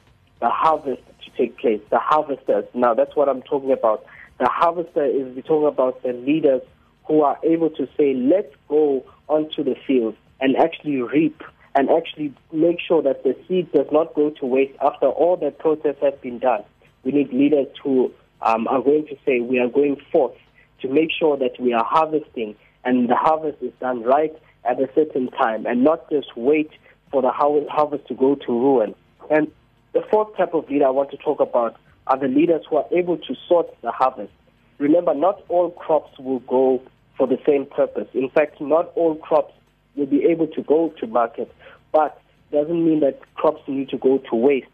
the 0.41 0.51
harvest 0.51 1.03
to 1.25 1.31
take 1.37 1.57
place, 1.57 1.81
the 1.91 1.99
harvesters. 1.99 2.65
Now, 2.75 2.93
that's 2.93 3.17
what 3.17 3.29
I'm 3.29 3.43
talking 3.43 3.73
about. 3.73 4.05
The 4.39 4.49
harvester 4.49 5.05
is 5.05 5.35
we're 5.35 5.43
talking 5.43 5.67
about 5.67 6.03
the 6.03 6.13
leaders 6.13 6.61
who 7.07 7.23
are 7.23 7.39
able 7.43 7.71
to 7.71 7.89
say, 7.97 8.13
let's 8.13 8.53
go 8.69 9.03
onto 9.29 9.65
the 9.65 9.77
field 9.87 10.15
and 10.41 10.57
actually 10.57 11.01
reap 11.01 11.43
and 11.77 11.91
actually 11.91 12.33
make 12.53 12.79
sure 12.81 13.03
that 13.03 13.23
the 13.23 13.37
seed 13.47 13.71
does 13.73 13.87
not 13.93 14.15
go 14.15 14.31
to 14.31 14.47
waste 14.47 14.73
after 14.81 15.07
all 15.07 15.37
the 15.37 15.51
process 15.51 15.95
has 16.01 16.15
been 16.23 16.39
done. 16.39 16.65
We 17.05 17.13
need 17.13 17.33
leaders 17.33 17.69
who 17.85 18.11
um, 18.41 18.67
are 18.67 18.81
going 18.81 19.07
to 19.09 19.17
say, 19.27 19.41
we 19.41 19.59
are 19.59 19.69
going 19.69 20.01
forth 20.11 20.35
to 20.81 20.89
make 20.89 21.11
sure 21.17 21.37
that 21.37 21.61
we 21.61 21.75
are 21.75 21.85
harvesting 21.85 22.57
and 22.85 23.11
the 23.11 23.15
harvest 23.15 23.59
is 23.63 23.73
done 23.79 24.03
right 24.03 24.35
at 24.65 24.81
a 24.81 24.89
certain 24.95 25.29
time 25.33 25.67
and 25.67 25.85
not 25.85 26.09
just 26.11 26.35
wait 26.35 26.71
for 27.11 27.21
the 27.21 27.31
harvest 27.31 28.09
to 28.09 28.15
go 28.15 28.35
to 28.35 28.53
ruin. 28.53 28.95
And 29.31 29.49
the 29.93 30.03
fourth 30.11 30.35
type 30.37 30.55
of 30.55 30.69
leader 30.71 30.87
I 30.87 30.91
want 30.91 31.11
to 31.11 31.19
talk 31.19 31.41
about 31.41 31.77
are 32.07 32.19
the 32.19 32.29
leaders 32.29 32.63
who 32.71 32.77
are 32.77 32.87
able 32.91 33.19
to 33.19 33.35
sort 33.49 33.69
the 33.83 33.91
harvest. 33.91 34.33
Remember, 34.79 35.15
not 35.15 35.45
all 35.49 35.71
crops 35.71 36.19
will 36.19 36.41
go 36.41 36.81
for 37.19 37.27
the 37.27 37.39
same 37.47 37.67
purpose. 37.67 38.09
In 38.15 38.31
fact, 38.31 38.61
not 38.61 38.93
all 38.95 39.17
crops 39.17 39.53
will 39.97 40.07
be 40.07 40.25
able 40.25 40.47
to 40.49 40.63
go 40.63 40.93
to 41.01 41.07
market, 41.07 41.53
but 41.93 42.21
doesn't 42.53 42.85
mean 42.85 43.01
that 43.01 43.21
crops 43.35 43.63
need 43.67 43.89
to 43.89 43.99
go 43.99 44.19
to 44.31 44.37
waste. 44.37 44.69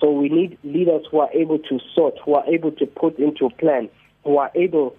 So 0.00 0.10
we 0.10 0.28
need 0.28 0.58
leaders 0.62 1.06
who 1.10 1.20
are 1.20 1.30
able 1.32 1.58
to 1.58 1.80
sort, 1.94 2.14
who 2.24 2.34
are 2.34 2.44
able 2.46 2.72
to 2.72 2.86
put 2.86 3.18
into 3.18 3.46
a 3.46 3.50
plan, 3.50 3.88
who 4.24 4.36
are 4.38 4.50
able, 4.54 4.96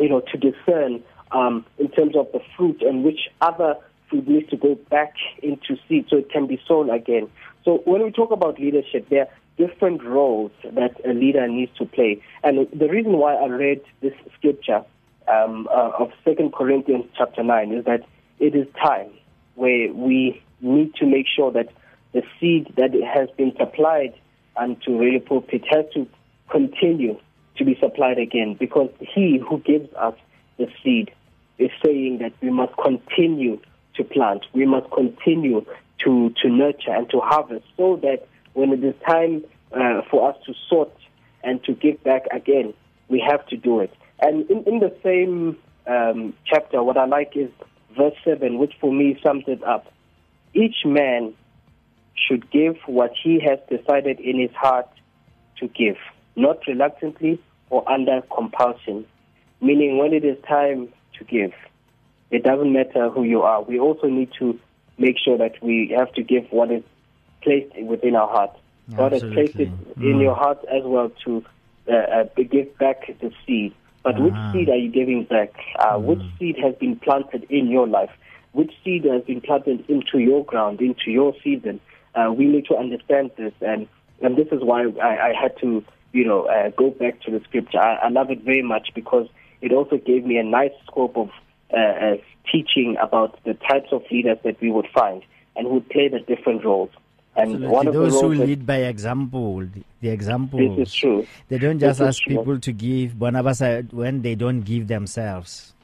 you 0.00 0.08
know, 0.08 0.20
to 0.20 0.38
discern 0.38 1.02
um, 1.30 1.64
in 1.78 1.90
terms 1.90 2.16
of 2.16 2.30
the 2.32 2.40
fruit 2.56 2.82
and 2.82 3.04
which 3.04 3.28
other 3.40 3.76
food 4.10 4.28
needs 4.28 4.48
to 4.50 4.56
go 4.56 4.74
back 4.90 5.14
into 5.42 5.76
seed 5.88 6.06
so 6.08 6.16
it 6.16 6.30
can 6.30 6.46
be 6.46 6.60
sown 6.66 6.90
again. 6.90 7.28
So 7.64 7.82
when 7.84 8.02
we 8.02 8.10
talk 8.10 8.30
about 8.30 8.58
leadership, 8.58 9.08
there 9.08 9.22
are 9.22 9.28
different 9.56 10.02
roles 10.04 10.52
that 10.64 11.00
a 11.04 11.12
leader 11.12 11.46
needs 11.48 11.76
to 11.78 11.86
play. 11.86 12.22
And 12.44 12.68
the 12.72 12.88
reason 12.88 13.12
why 13.14 13.34
I 13.34 13.46
read 13.46 13.80
this 14.00 14.12
scripture 14.36 14.84
um, 15.28 15.68
uh, 15.70 15.90
of 15.98 16.12
Second 16.24 16.52
Corinthians 16.52 17.06
chapter 17.16 17.42
9 17.42 17.72
is 17.72 17.84
that 17.84 18.06
it 18.38 18.54
is 18.54 18.66
time 18.82 19.10
where 19.54 19.92
we 19.92 20.42
need 20.60 20.94
to 20.96 21.06
make 21.06 21.26
sure 21.34 21.50
that 21.52 21.68
the 22.12 22.22
seed 22.40 22.72
that 22.76 22.92
has 22.92 23.28
been 23.36 23.52
supplied 23.58 24.14
unto 24.56 24.98
Radio 24.98 25.20
Pulpit 25.20 25.64
has 25.70 25.84
to 25.94 26.06
continue 26.50 27.18
to 27.56 27.64
be 27.64 27.76
supplied 27.80 28.18
again 28.18 28.56
because 28.58 28.90
he 29.00 29.38
who 29.38 29.58
gives 29.60 29.92
us 29.94 30.14
the 30.58 30.66
seed 30.82 31.10
is 31.58 31.70
saying 31.84 32.18
that 32.18 32.32
we 32.40 32.50
must 32.50 32.72
continue 32.76 33.58
to 33.94 34.04
plant, 34.04 34.44
we 34.52 34.66
must 34.66 34.90
continue 34.90 35.64
to, 36.04 36.32
to 36.42 36.48
nurture 36.48 36.92
and 36.92 37.08
to 37.10 37.20
harvest 37.20 37.64
so 37.76 37.96
that 38.02 38.26
when 38.52 38.72
it 38.72 38.84
is 38.84 38.94
time 39.08 39.42
uh, 39.72 40.02
for 40.10 40.30
us 40.30 40.36
to 40.46 40.54
sort 40.68 40.92
and 41.42 41.62
to 41.64 41.72
give 41.72 42.02
back 42.04 42.26
again, 42.32 42.74
we 43.08 43.22
have 43.26 43.46
to 43.46 43.56
do 43.56 43.80
it. 43.80 43.92
And 44.20 44.48
in, 44.50 44.64
in 44.64 44.78
the 44.80 44.94
same 45.02 45.56
um, 45.86 46.34
chapter, 46.44 46.82
what 46.82 46.96
I 46.96 47.06
like 47.06 47.32
is 47.36 47.50
verse 47.96 48.14
7, 48.24 48.58
which 48.58 48.74
for 48.80 48.92
me 48.92 49.18
sums 49.22 49.44
it 49.46 49.62
up. 49.64 49.92
Each 50.54 50.84
man 50.84 51.34
should 52.14 52.50
give 52.50 52.76
what 52.86 53.12
he 53.22 53.40
has 53.40 53.58
decided 53.68 54.20
in 54.20 54.38
his 54.38 54.52
heart 54.52 54.88
to 55.58 55.68
give, 55.68 55.96
not 56.34 56.66
reluctantly 56.66 57.40
or 57.70 57.88
under 57.90 58.22
compulsion. 58.34 59.06
Meaning, 59.60 59.98
when 59.98 60.12
it 60.12 60.24
is 60.24 60.36
time 60.46 60.92
to 61.18 61.24
give, 61.24 61.52
it 62.30 62.42
doesn't 62.42 62.72
matter 62.72 63.10
who 63.10 63.22
you 63.22 63.42
are. 63.42 63.62
We 63.62 63.78
also 63.78 64.08
need 64.08 64.30
to 64.38 64.58
make 64.98 65.16
sure 65.22 65.38
that 65.38 65.62
we 65.62 65.94
have 65.96 66.12
to 66.14 66.22
give 66.22 66.46
what 66.50 66.70
is 66.70 66.82
placed 67.42 67.76
within 67.82 68.16
our 68.16 68.28
heart. 68.28 68.50
God 68.94 69.12
has 69.12 69.22
placed 69.22 69.56
it 69.56 69.68
in 69.96 70.02
mm. 70.02 70.22
your 70.22 70.34
heart 70.34 70.58
as 70.70 70.82
well 70.84 71.10
to 71.24 71.44
uh, 71.88 71.94
uh, 71.94 72.24
give 72.36 72.76
back 72.78 73.06
the 73.20 73.32
seed. 73.46 73.74
But 74.06 74.14
uh-huh. 74.14 74.24
which 74.24 74.52
seed 74.52 74.68
are 74.68 74.76
you 74.76 74.88
giving 74.88 75.24
back? 75.24 75.52
Uh, 75.80 75.94
mm. 75.94 76.04
Which 76.04 76.22
seed 76.38 76.56
has 76.62 76.76
been 76.76 76.94
planted 76.94 77.44
in 77.50 77.66
your 77.66 77.88
life? 77.88 78.10
Which 78.52 78.70
seed 78.84 79.04
has 79.04 79.24
been 79.24 79.40
planted 79.40 79.84
into 79.90 80.20
your 80.20 80.44
ground, 80.44 80.80
into 80.80 81.10
your 81.10 81.34
season? 81.42 81.80
Uh, 82.14 82.32
we 82.32 82.44
need 82.44 82.66
to 82.66 82.76
understand 82.76 83.32
this, 83.36 83.52
and 83.60 83.88
and 84.22 84.36
this 84.36 84.46
is 84.52 84.62
why 84.62 84.84
I, 85.02 85.30
I 85.30 85.32
had 85.34 85.58
to, 85.58 85.84
you 86.12 86.24
know, 86.24 86.46
uh, 86.46 86.70
go 86.70 86.90
back 86.90 87.20
to 87.22 87.32
the 87.32 87.40
scripture. 87.48 87.80
I, 87.80 87.96
I 87.96 88.08
love 88.08 88.30
it 88.30 88.42
very 88.42 88.62
much 88.62 88.90
because 88.94 89.26
it 89.60 89.72
also 89.72 89.96
gave 89.96 90.24
me 90.24 90.36
a 90.38 90.44
nice 90.44 90.70
scope 90.86 91.16
of 91.16 91.30
uh, 91.74 91.76
uh, 91.76 92.16
teaching 92.50 92.96
about 93.02 93.42
the 93.42 93.54
types 93.54 93.88
of 93.90 94.02
leaders 94.12 94.38
that 94.44 94.60
we 94.60 94.70
would 94.70 94.86
find 94.94 95.24
and 95.56 95.66
who 95.66 95.74
would 95.74 95.90
play 95.90 96.06
the 96.06 96.20
different 96.20 96.64
roles. 96.64 96.90
And 97.36 97.64
Absolutely. 97.64 97.92
those 97.92 98.20
who 98.20 98.34
lead 98.34 98.66
by 98.66 98.78
example, 98.78 99.66
the 100.00 100.08
example. 100.08 100.76
This 100.76 100.88
is 100.88 100.94
true. 100.94 101.26
They 101.48 101.58
don't 101.58 101.78
just 101.78 101.98
this 101.98 102.08
ask 102.08 102.22
people 102.22 102.58
to 102.58 102.72
give, 102.72 103.12
Bonabasa, 103.12 103.92
when 103.92 104.22
they 104.22 104.34
don't 104.34 104.62
give 104.62 104.88
themselves. 104.88 105.74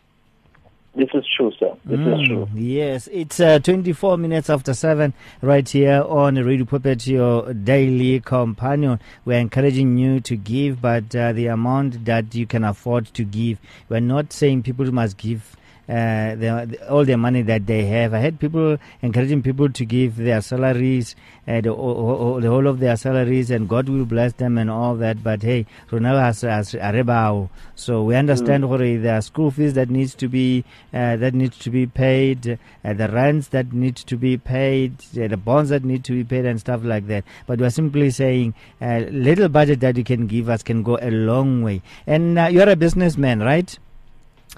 This 0.94 1.08
is 1.14 1.24
true, 1.36 1.50
sir. 1.58 1.74
This 1.86 1.98
mm, 1.98 2.20
is 2.22 2.28
true. 2.28 2.48
Yes, 2.54 3.08
it's 3.10 3.40
uh, 3.40 3.58
24 3.58 4.18
minutes 4.18 4.50
after 4.50 4.74
7 4.74 5.14
right 5.40 5.66
here 5.66 6.02
on 6.06 6.34
Radio 6.34 6.66
Pulpit, 6.66 7.06
your 7.06 7.54
daily 7.54 8.20
companion. 8.20 9.00
We're 9.24 9.38
encouraging 9.38 9.96
you 9.96 10.20
to 10.20 10.36
give, 10.36 10.82
but 10.82 11.16
uh, 11.16 11.32
the 11.32 11.46
amount 11.46 12.04
that 12.04 12.34
you 12.34 12.46
can 12.46 12.62
afford 12.62 13.06
to 13.14 13.24
give. 13.24 13.58
We're 13.88 14.00
not 14.00 14.34
saying 14.34 14.64
people 14.64 14.92
must 14.92 15.16
give 15.16 15.56
uh, 15.92 16.34
the, 16.36 16.88
all 16.88 17.04
the 17.04 17.16
money 17.16 17.42
that 17.42 17.66
they 17.66 17.84
have. 17.84 18.14
I 18.14 18.18
had 18.18 18.40
people 18.40 18.78
encouraging 19.02 19.42
people 19.42 19.68
to 19.68 19.84
give 19.84 20.16
their 20.16 20.40
salaries, 20.40 21.14
uh, 21.46 21.60
the, 21.60 21.68
o, 21.70 22.40
the 22.40 22.48
whole 22.48 22.66
of 22.66 22.78
their 22.80 22.96
salaries, 22.96 23.50
and 23.50 23.68
God 23.68 23.90
will 23.90 24.06
bless 24.06 24.32
them 24.32 24.56
and 24.56 24.70
all 24.70 24.94
that. 24.96 25.22
But 25.22 25.42
hey, 25.42 25.66
Ronaldo 25.90 26.20
has, 26.22 26.40
has 26.40 26.74
a 26.74 26.92
so 27.74 28.02
we 28.04 28.14
understand 28.16 28.64
mm. 28.64 29.02
there 29.02 29.16
are 29.16 29.20
school 29.20 29.50
fees 29.50 29.74
that 29.74 29.90
needs 29.90 30.14
to 30.14 30.28
be 30.28 30.64
uh, 30.94 31.16
that 31.16 31.34
needs 31.34 31.58
to 31.58 31.70
be 31.70 31.86
paid, 31.86 32.58
uh, 32.84 32.92
the 32.94 33.08
rents 33.08 33.48
that 33.48 33.72
need 33.72 33.96
to 33.96 34.16
be 34.16 34.38
paid, 34.38 34.92
uh, 35.20 35.28
the 35.28 35.36
bonds 35.36 35.70
that 35.70 35.84
need 35.84 36.04
to 36.04 36.12
be 36.12 36.24
paid, 36.24 36.46
and 36.46 36.58
stuff 36.58 36.82
like 36.84 37.06
that. 37.08 37.24
But 37.46 37.58
we're 37.58 37.70
simply 37.70 38.10
saying 38.10 38.54
uh, 38.80 39.04
little 39.10 39.48
budget 39.48 39.80
that 39.80 39.96
you 39.96 40.04
can 40.04 40.26
give 40.26 40.48
us 40.48 40.62
can 40.62 40.82
go 40.82 40.98
a 41.02 41.10
long 41.10 41.62
way. 41.62 41.82
And 42.06 42.38
uh, 42.38 42.46
you're 42.46 42.68
a 42.68 42.76
businessman, 42.76 43.40
right? 43.40 43.78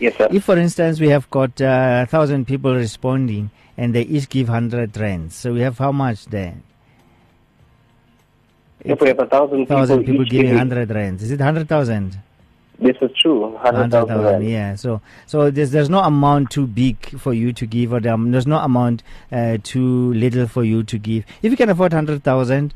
Yes, 0.00 0.16
sir. 0.16 0.28
If, 0.30 0.44
for 0.44 0.58
instance, 0.58 1.00
we 1.00 1.08
have 1.08 1.30
got 1.30 1.60
uh, 1.60 1.64
a 1.64 1.68
uh, 2.02 2.06
thousand 2.06 2.46
people 2.46 2.74
responding 2.74 3.50
and 3.76 3.94
they 3.94 4.02
each 4.02 4.28
give 4.28 4.48
hundred 4.48 4.96
rands, 4.96 5.34
so 5.34 5.52
we 5.52 5.60
have 5.60 5.78
how 5.78 5.92
much 5.92 6.26
then? 6.26 6.62
If 8.80 9.00
we 9.00 9.08
have 9.08 9.20
a 9.20 9.26
thousand, 9.26 9.66
thousand 9.66 10.00
people, 10.00 10.24
people 10.24 10.24
giving 10.26 10.56
hundred 10.56 10.90
rands, 10.90 11.22
is 11.22 11.30
it 11.30 11.40
hundred 11.40 11.68
thousand? 11.68 12.18
This 12.78 12.96
is 13.00 13.10
true. 13.16 13.52
100,000. 13.52 14.08
100, 14.16 14.42
yeah. 14.44 14.74
So, 14.74 15.00
so 15.26 15.50
there's 15.50 15.70
there's 15.70 15.88
no 15.88 16.00
amount 16.00 16.50
too 16.50 16.66
big 16.66 16.96
for 17.20 17.32
you 17.32 17.52
to 17.52 17.66
give, 17.66 17.92
or 17.92 18.06
um, 18.08 18.32
there's 18.32 18.48
no 18.48 18.58
amount 18.58 19.02
uh, 19.30 19.58
too 19.62 20.12
little 20.14 20.48
for 20.48 20.64
you 20.64 20.82
to 20.82 20.98
give. 20.98 21.24
If 21.40 21.52
you 21.52 21.56
can 21.56 21.70
afford 21.70 21.92
100,000, 21.92 22.74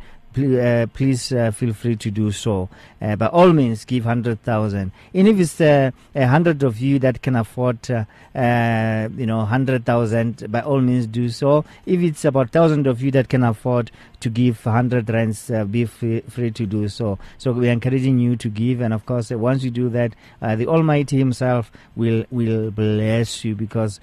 please 0.92 1.33
uh, 1.33 1.37
uh, 1.38 1.50
feel 1.50 1.73
free 1.73 1.97
to 1.97 2.11
do 2.11 2.30
so. 2.30 2.68
Uh, 3.00 3.16
by 3.16 3.26
all 3.26 3.52
means, 3.52 3.85
give 3.85 4.04
100,000. 4.04 4.92
And 5.14 5.28
if 5.28 5.38
it's 5.38 5.61
a 5.61 5.92
hundred 6.14 6.62
of 6.62 6.78
you 6.78 6.99
that 7.00 7.23
can 7.23 7.37
afford, 7.37 7.88
you 7.88 7.97
know, 8.35 9.38
100,000, 9.38 10.50
by 10.50 10.61
all 10.61 10.80
means 10.80 11.07
do 11.07 11.28
so. 11.28 11.64
If 11.87 12.00
it's 12.00 12.25
about 12.25 12.54
1,000 12.54 12.87
of 12.87 13.02
you 13.02 13.11
that 13.12 13.28
can 13.28 13.42
afford 13.42 13.90
to 14.21 14.30
give 14.30 14.64
100 14.64 15.09
rands, 15.11 15.50
be 15.71 15.85
free, 15.85 16.21
free 16.23 16.50
to 16.52 16.66
do 16.66 16.88
so. 16.88 17.18
So 17.38 17.52
we're 17.52 17.73
encouraging 17.73 18.18
you 18.18 18.37
to 18.37 18.49
give. 18.49 18.80
And 18.80 18.95
of 18.95 19.07
course, 19.07 19.30
once 19.30 19.62
you 19.62 19.71
do 19.71 19.88
that, 19.90 20.14
the 20.40 20.66
Almighty 20.66 21.18
Himself 21.18 21.71
will, 21.97 22.25
will 22.30 22.71
bless 22.71 23.45
you 23.45 23.54
because 23.54 24.00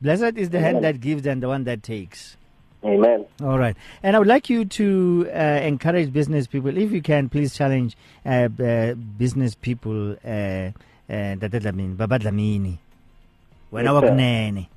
Blessed 0.00 0.36
is 0.36 0.50
the 0.50 0.58
Amen. 0.58 0.74
hand 0.74 0.84
that 0.84 1.00
gives 1.00 1.26
and 1.26 1.42
the 1.42 1.48
one 1.48 1.64
that 1.64 1.82
takes. 1.82 2.36
Amen. 2.84 3.24
All 3.42 3.58
right. 3.58 3.76
And 4.02 4.14
I 4.14 4.18
would 4.18 4.28
like 4.28 4.48
you 4.48 4.64
to 4.64 5.28
uh, 5.34 5.38
encourage 5.38 6.12
business 6.12 6.46
people, 6.46 6.76
if 6.76 6.92
you 6.92 7.02
can, 7.02 7.28
please 7.28 7.54
challenge 7.54 7.96
uh, 8.24 8.48
uh, 8.62 8.94
business 8.94 9.54
people 9.54 10.12
uh, 10.12 10.70
dadadlamini 11.08 11.96
babadlamini 11.96 12.78
wena 13.72 13.92
wakunene 13.92 14.68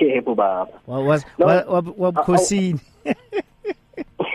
yebo 0.00 0.34
baba 0.34 0.68
wabukhosini 1.98 2.80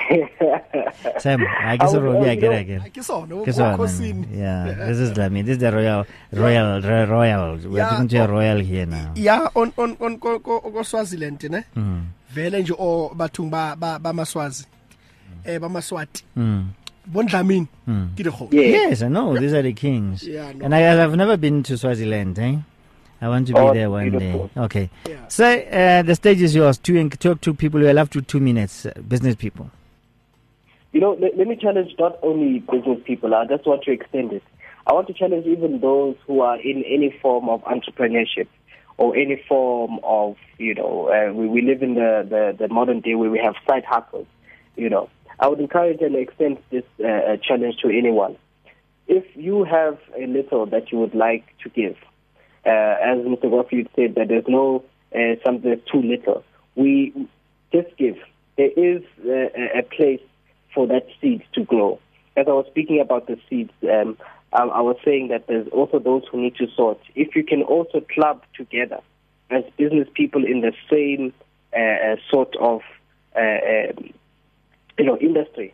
Sam, 1.20 1.46
I 1.60 1.78
guess 1.78 1.94
Robbie 1.96 2.30
again 2.30 2.54
again. 2.54 2.82
Ke 2.92 3.04
sona 3.04 3.44
ke 3.44 3.52
sona. 3.54 4.26
Yeah, 4.32 4.74
this 4.88 5.00
is 5.00 5.18
Lami. 5.18 5.42
This 5.42 5.58
is 5.58 5.62
the 5.62 5.72
royal 5.72 6.06
royal 6.32 6.82
royal. 6.82 7.58
We 7.58 7.80
are 7.80 7.90
talking 7.90 8.08
to 8.10 8.18
a 8.24 8.28
royal 8.28 8.60
here 8.60 8.86
now. 8.86 9.12
Yeah, 9.16 9.48
on 9.56 9.74
on 9.78 9.98
on 10.00 10.18
ko 10.20 10.40
ko 10.40 10.62
Swaziland 10.84 11.44
ne. 11.50 11.64
Mhm. 11.76 12.02
Vele 12.34 12.62
nje 12.64 12.74
o 12.78 13.10
bathung 13.16 13.50
ba 13.52 13.76
ba 13.78 14.00
bamaswazi. 14.00 14.66
Eh 15.46 15.60
bamaswati. 15.60 16.24
Mhm. 16.38 16.64
Bondlamini 17.08 17.68
ke 18.16 18.24
dikgo. 18.24 18.48
Yes, 18.52 19.02
I 19.02 19.08
know. 19.08 19.38
These 19.38 19.54
are 19.54 19.62
the 19.62 19.74
kings. 19.74 20.24
Yeah, 20.24 20.52
no. 20.54 20.66
And 20.66 20.76
I 20.76 20.80
have 20.80 21.16
never 21.16 21.38
been 21.38 21.64
to 21.64 21.78
Swaziland, 21.78 22.38
eh? 22.40 22.58
I 23.20 23.30
want 23.30 23.48
to 23.48 23.54
be 23.54 23.60
Oh, 23.60 23.74
there 23.74 23.90
one 23.90 24.10
beautiful. 24.12 24.52
day. 24.54 24.62
Okay. 24.62 24.90
Yeah. 25.10 25.28
So 25.28 25.46
uh, 25.50 26.04
the 26.04 26.14
stage 26.16 26.40
is 26.42 26.54
yours. 26.54 26.78
Two 26.78 26.98
and 27.00 27.10
talk 27.20 27.42
to 27.42 27.54
people. 27.54 27.80
You 27.82 27.88
have 27.96 28.10
to 28.12 28.22
two 28.22 28.40
minutes. 28.40 28.86
Uh, 28.86 28.92
business 29.08 29.34
people. 29.36 29.72
You 30.98 31.02
know, 31.02 31.16
let, 31.22 31.38
let 31.38 31.46
me 31.46 31.56
challenge 31.56 31.92
not 32.00 32.18
only 32.24 32.58
business 32.58 33.00
people. 33.06 33.36
I 33.36 33.46
just 33.46 33.68
want 33.68 33.84
to 33.84 33.92
extend 33.92 34.34
it. 34.34 34.42
I 34.88 34.94
want 34.94 35.06
to 35.06 35.14
challenge 35.14 35.46
even 35.46 35.80
those 35.80 36.16
who 36.26 36.42
are 36.42 36.60
in 36.60 36.84
any 36.88 37.16
form 37.22 37.50
of 37.50 37.62
entrepreneurship 37.66 38.48
or 38.98 39.16
any 39.16 39.40
form 39.48 40.00
of, 40.02 40.38
you 40.58 40.74
know, 40.74 41.08
uh, 41.10 41.32
we, 41.34 41.46
we 41.48 41.62
live 41.62 41.84
in 41.84 41.94
the, 41.94 42.26
the, 42.28 42.68
the 42.68 42.74
modern 42.74 43.02
day 43.02 43.14
where 43.14 43.30
we 43.30 43.38
have 43.38 43.54
side 43.70 43.86
hustles, 43.86 44.26
you 44.76 44.90
know. 44.90 45.08
I 45.40 45.48
would 45.48 45.60
encourage 45.60 46.02
and 46.02 46.16
extend 46.16 46.58
this 46.72 46.84
uh, 47.00 47.06
uh, 47.06 47.38
challenge 47.48 47.76
to 47.84 47.90
anyone. 47.90 48.36
If 49.08 49.24
you 49.36 49.66
have 49.66 50.00
a 50.20 50.26
little 50.26 50.66
that 50.66 50.92
you 50.92 50.98
would 50.98 51.14
like 51.14 51.46
to 51.62 51.70
give, 51.70 51.96
uh, 52.66 52.70
as 52.72 53.20
Mr. 53.20 53.52
Godfrey 53.52 53.88
said, 53.96 54.16
that 54.16 54.30
there's 54.30 54.48
no 54.48 54.84
uh, 55.14 55.36
something 55.46 55.70
that's 55.70 55.92
too 55.92 56.02
little. 56.02 56.44
We 56.76 57.30
just 57.72 57.96
give. 57.98 58.18
There 58.58 58.72
is 58.76 59.04
uh, 59.24 59.78
a 59.78 59.84
place 59.84 60.22
for 60.74 60.88
that 60.88 61.08
seed 61.22 61.44
to 61.54 61.64
grow. 61.64 62.00
As 62.36 62.46
I 62.48 62.52
was 62.52 62.66
speaking 62.70 63.00
about 63.00 63.28
the 63.28 63.38
seeds, 63.50 63.72
um, 63.84 64.18
I, 64.54 64.64
I 64.64 64.82
was 64.82 64.98
saying 65.04 65.30
that 65.30 65.48
there's 65.48 65.68
also 65.70 66.00
those 66.00 66.24
who 66.32 66.42
need 66.42 66.56
to 66.58 66.68
sort. 66.76 67.00
If 67.16 67.36
you 67.36 67.44
can 67.44 67.64
also 67.64 68.02
club 68.02 68.44
together 68.56 69.00
as 69.50 69.64
business 69.78 70.08
people 70.14 70.46
in 70.46 70.62
the 70.62 70.74
same 70.92 71.34
uh, 71.76 71.80
uh, 71.80 72.16
sort 72.30 72.56
of 72.58 72.82
uh, 73.36 73.40
um, 73.40 74.14
you 74.98 75.06
know 75.06 75.18
industry, 75.18 75.74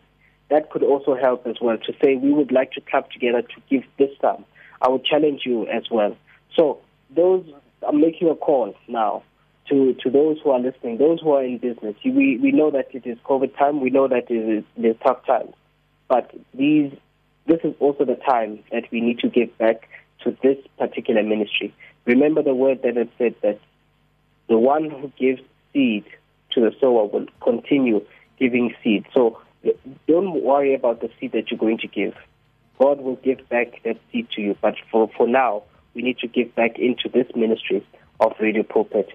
that 0.50 0.70
could 0.70 0.82
also 0.82 1.16
help 1.16 1.46
as 1.46 1.56
well. 1.60 1.76
To 1.78 1.92
say 2.02 2.16
we 2.16 2.32
would 2.32 2.52
like 2.52 2.72
to 2.72 2.80
club 2.80 3.10
together 3.10 3.42
to 3.42 3.62
give 3.70 3.82
this 3.98 4.10
sum, 4.20 4.44
I 4.80 4.88
would 4.88 5.04
challenge 5.04 5.42
you 5.44 5.66
as 5.68 5.84
well. 5.90 6.16
So 6.56 6.80
those 7.14 7.44
I'm 7.86 8.00
making 8.00 8.28
a 8.28 8.34
call 8.34 8.74
now 8.88 9.22
to 9.68 9.94
to 10.02 10.10
those 10.10 10.38
who 10.42 10.50
are 10.50 10.60
listening, 10.60 10.98
those 10.98 11.20
who 11.20 11.32
are 11.32 11.44
in 11.44 11.58
business. 11.58 11.96
We 12.04 12.38
we 12.38 12.52
know 12.52 12.70
that 12.70 12.88
it 12.94 13.06
is 13.06 13.18
COVID 13.24 13.56
time. 13.56 13.80
We 13.80 13.90
know 13.90 14.08
that 14.08 14.30
it 14.30 14.34
is, 14.34 14.64
it 14.76 14.84
is 14.84 14.96
tough 15.04 15.24
times, 15.26 15.54
but 16.08 16.30
these 16.52 16.92
this 17.46 17.60
is 17.64 17.74
also 17.78 18.04
the 18.04 18.16
time 18.16 18.60
that 18.72 18.84
we 18.90 19.00
need 19.00 19.18
to 19.20 19.28
give 19.28 19.56
back 19.58 19.88
to 20.22 20.36
this 20.42 20.56
particular 20.78 21.22
ministry. 21.22 21.74
Remember 22.06 22.42
the 22.42 22.54
word 22.54 22.82
that 22.82 22.96
it 22.96 23.10
said 23.18 23.34
that 23.42 23.60
the 24.48 24.58
one 24.58 24.90
who 24.90 25.12
gives 25.18 25.42
seed 25.72 26.04
to 26.52 26.60
the 26.60 26.74
sower 26.80 27.06
will 27.06 27.26
continue 27.42 28.04
giving 28.38 28.74
seed. 28.82 29.06
So 29.12 29.40
don't 30.06 30.42
worry 30.42 30.74
about 30.74 31.00
the 31.00 31.10
seed 31.18 31.32
that 31.32 31.50
you're 31.50 31.58
going 31.58 31.78
to 31.78 31.88
give. 31.88 32.14
God 32.78 33.00
will 33.00 33.16
give 33.16 33.48
back 33.48 33.82
that 33.84 33.98
seed 34.12 34.28
to 34.32 34.40
you. 34.40 34.56
But 34.60 34.74
for, 34.90 35.10
for 35.16 35.28
now, 35.28 35.62
we 35.94 36.02
need 36.02 36.18
to 36.18 36.26
give 36.26 36.54
back 36.54 36.78
into 36.78 37.08
this 37.08 37.26
ministry 37.34 37.86
of 38.20 38.32
Radio 38.40 38.62
Pulpit. 38.62 39.10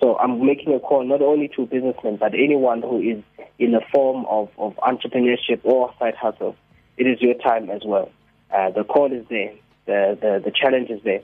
So 0.00 0.16
I'm 0.16 0.44
making 0.44 0.74
a 0.74 0.80
call 0.80 1.04
not 1.04 1.20
only 1.20 1.48
to 1.56 1.66
businessmen, 1.66 2.16
but 2.16 2.32
anyone 2.34 2.80
who 2.80 3.00
is 3.00 3.22
in 3.58 3.74
a 3.74 3.80
form 3.92 4.24
of, 4.26 4.48
of 4.58 4.74
entrepreneurship 4.76 5.60
or 5.64 5.92
side 5.98 6.14
hustle. 6.14 6.56
It 6.96 7.06
is 7.06 7.20
your 7.20 7.34
time 7.34 7.70
as 7.70 7.82
well. 7.84 8.10
Uh, 8.52 8.70
the 8.70 8.84
call 8.84 9.12
is 9.12 9.24
there. 9.28 9.52
The, 9.86 10.18
the, 10.20 10.42
the 10.44 10.50
challenge 10.50 10.90
is 10.90 11.02
there. 11.02 11.20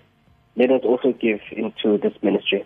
Let 0.56 0.71
us 0.71 0.83
also 0.85 1.12
give 1.12 1.40
into 1.52 1.99
this 1.99 2.12
ministry. 2.23 2.64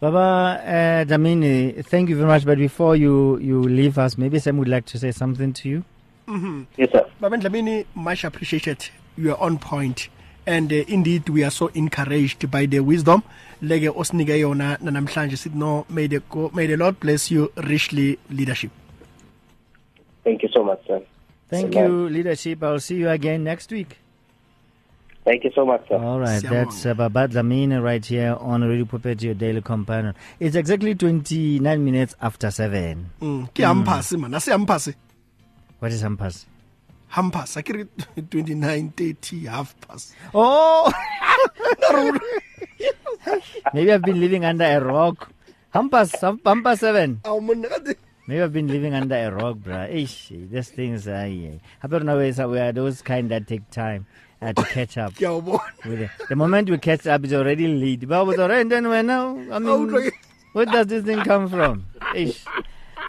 Baba 0.00 0.62
uh, 0.64 1.04
Dlamini, 1.04 1.84
thank 1.84 2.08
you 2.08 2.16
very 2.16 2.28
much. 2.28 2.44
But 2.44 2.58
before 2.58 2.96
you, 2.96 3.38
you 3.38 3.62
leave 3.62 3.98
us, 3.98 4.18
maybe 4.18 4.38
Sam 4.38 4.56
would 4.58 4.68
like 4.68 4.86
to 4.86 4.98
say 4.98 5.10
something 5.10 5.52
to 5.54 5.68
you. 5.68 5.84
Yes, 6.76 6.90
sir. 6.92 7.08
Baba 7.20 7.36
Dlamini, 7.36 7.86
much 7.94 8.24
appreciated. 8.24 8.88
You 9.16 9.32
are 9.32 9.40
on 9.40 9.58
point. 9.58 10.08
And 10.48 10.72
uh, 10.72 10.76
indeed, 10.88 11.28
we 11.28 11.44
are 11.44 11.50
so 11.50 11.66
encouraged 11.74 12.50
by 12.50 12.64
the 12.64 12.80
wisdom. 12.80 13.22
Lege 13.60 13.90
osnike 13.90 14.32
yona 14.40 14.80
na 14.80 14.90
namhlanje 14.90 15.36
sithi 15.36 15.54
no 15.54 15.84
may 15.90 16.06
the, 16.06 16.20
go, 16.30 16.50
may 16.54 16.66
the 16.66 16.76
Lord 16.76 16.98
bless 17.00 17.30
you 17.30 17.52
richly 17.56 18.18
leadership. 18.30 18.70
Thank 20.24 20.42
you 20.42 20.48
so 20.48 20.64
much, 20.64 20.80
sir. 20.86 21.02
Thank 21.48 21.76
Amen. 21.76 21.90
you, 21.90 22.08
leadership. 22.08 22.62
I'll 22.62 22.80
see 22.80 22.96
you 22.96 23.10
again 23.10 23.44
next 23.44 23.70
week. 23.70 23.98
Thank 25.24 25.44
you 25.44 25.50
so 25.54 25.66
much, 25.66 25.86
sir. 25.88 25.96
All 25.96 26.18
right, 26.18 26.42
Siyabonga. 26.42 26.50
that's 26.50 26.86
uh, 26.86 26.94
Baba 26.94 27.28
Dlamini 27.28 27.82
right 27.82 28.04
here 28.04 28.34
on 28.40 28.62
Radio 28.64 28.86
Pulpit, 28.86 29.22
your 29.22 29.34
daily 29.34 29.60
companion. 29.60 30.14
It's 30.40 30.56
exactly 30.56 30.94
29 30.94 31.84
minutes 31.84 32.14
after 32.22 32.50
7. 32.50 33.10
Mm. 33.20 33.48
Ke 33.52 33.68
hampasi 33.68 34.18
man, 34.18 34.32
ase 34.34 34.48
hampasi. 34.48 34.94
What 35.78 35.92
is 35.92 36.02
Hampas? 36.02 36.46
Hampas, 37.12 37.56
akere 37.56 37.88
29 38.30 38.92
30 38.96 39.46
half 39.46 39.74
past. 39.80 40.14
Oh! 40.34 40.92
Maybe 43.74 43.92
I've 43.92 44.02
been 44.02 44.20
living 44.20 44.44
under 44.44 44.64
a 44.64 44.80
rock. 44.84 45.30
Hampas, 45.74 46.20
Ham- 46.20 46.40
Hampas 46.44 46.78
7. 46.78 47.20
Aw 47.24 47.40
monna 47.40 47.68
ka 47.68 47.78
Maybe 48.26 48.42
I've 48.42 48.52
been 48.52 48.68
living 48.68 48.92
under 48.94 49.16
a 49.16 49.30
rock, 49.30 49.56
bruh. 49.56 49.88
Ish, 49.90 50.32
these 50.50 50.68
things 50.68 51.08
are. 51.08 51.24
I 51.24 51.60
don't 51.88 52.04
know 52.04 52.18
we 52.18 52.58
are 52.58 52.72
those 52.72 53.00
kind 53.00 53.30
that 53.30 53.46
take 53.48 53.70
time 53.70 54.04
uh, 54.42 54.52
to 54.52 54.62
catch 54.64 54.98
up. 54.98 55.14
ke 55.14 55.22
a 55.22 55.28
o. 55.32 55.40
With 55.86 56.02
it. 56.02 56.10
The 56.28 56.36
moment 56.36 56.68
we 56.68 56.76
catch 56.76 57.06
up, 57.06 57.24
it's 57.24 57.32
already 57.32 57.68
late. 57.68 58.06
But 58.06 58.26
was 58.26 58.38
already, 58.38 58.60
and 58.62 58.70
then 58.72 58.88
we're 58.88 59.02
now. 59.02 59.38
I 59.50 59.58
mean, 59.58 60.10
where 60.52 60.66
does 60.66 60.88
this 60.88 61.04
thing 61.04 61.20
come 61.24 61.48
from? 61.48 61.86
Ish. 62.14 62.44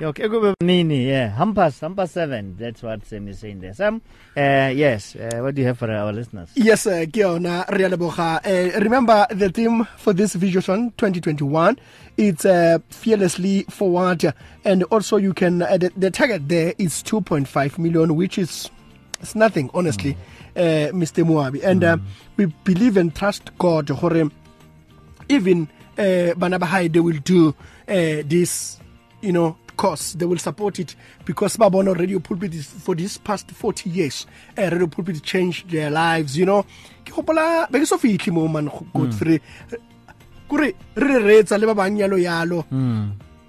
Okay, 0.02 0.30
Mini, 0.64 1.10
yeah. 1.10 1.36
Hampas, 1.38 1.82
Hampas 1.82 2.12
7. 2.12 2.56
That's 2.58 2.82
what 2.82 3.06
Sam 3.06 3.28
is 3.28 3.40
saying 3.40 3.60
there. 3.60 3.74
Sam, 3.74 4.02
uh, 4.38 4.72
yes, 4.74 5.14
uh, 5.18 5.40
what 5.42 5.56
do 5.56 5.62
you 5.62 5.68
have 5.68 5.78
for 5.78 5.92
our 5.92 6.14
listeners? 6.14 6.50
Yes, 6.56 6.88
uh, 6.88 7.04
ke 7.06 7.20
yona 7.20 7.68
re. 7.68 7.84
Uh, 7.84 8.80
remember 8.80 9.28
the 9.30 9.50
theme 9.50 9.86
for 9.98 10.14
this 10.14 10.36
Vision 10.36 10.94
2021 10.98 11.78
it's 12.20 12.44
uh, 12.44 12.80
fearlessly 12.90 13.64
forward 13.64 14.34
and 14.66 14.84
also 14.84 15.16
you 15.16 15.34
can 15.34 15.62
uh, 15.62 15.78
the, 15.78 15.90
the 15.96 16.12
target 16.12 16.50
there 16.50 16.74
is 16.78 17.02
2.5 17.04 17.78
million 17.78 18.16
which 18.16 18.38
is 18.38 18.70
it's 19.22 19.36
nothing 19.36 19.70
honestly 19.74 20.18
uh, 20.58 20.92
Mr. 20.92 21.24
Moabi 21.24 21.64
and 21.64 21.84
uh, 21.84 21.98
we 22.36 22.46
believe 22.66 22.98
and 22.98 23.16
trust 23.16 23.58
God 23.58 23.90
even 25.30 25.70
uh, 25.98 26.34
bana 26.36 26.90
they 26.90 27.00
will 27.00 27.20
do 27.24 27.50
uh, 27.50 27.54
this 27.88 28.80
you 29.22 29.32
know 29.32 29.58
course 29.80 30.14
they 30.20 30.26
will 30.28 30.38
support 30.44 30.80
it 30.80 30.96
because 31.26 31.56
babona 31.58 31.94
radio 31.96 32.20
pulpit 32.20 32.54
is 32.54 32.68
for 32.68 32.96
this 32.96 33.18
past 33.18 33.50
40 33.52 33.90
years 33.90 34.26
uh, 34.58 34.70
radio 34.72 34.88
pulpit 34.88 35.24
changed 35.24 35.70
their 35.72 35.90
lives 35.90 36.36
you 36.36 36.46
know. 36.46 36.64
Ke 37.06 37.16
gopola 37.16 37.46
be 37.72 37.80
ke 37.80 37.88
so 37.88 37.98
fitlhe 37.98 38.34
mo 38.34 38.48
man 38.48 38.68
Godfrey. 38.94 39.40
Kore 40.50 40.74
re 40.96 41.16
retsa 41.30 41.58
le 41.62 41.66
ba 41.72 41.76
bang 41.76 41.96
yalo 42.04 42.18
yalo 42.20 42.66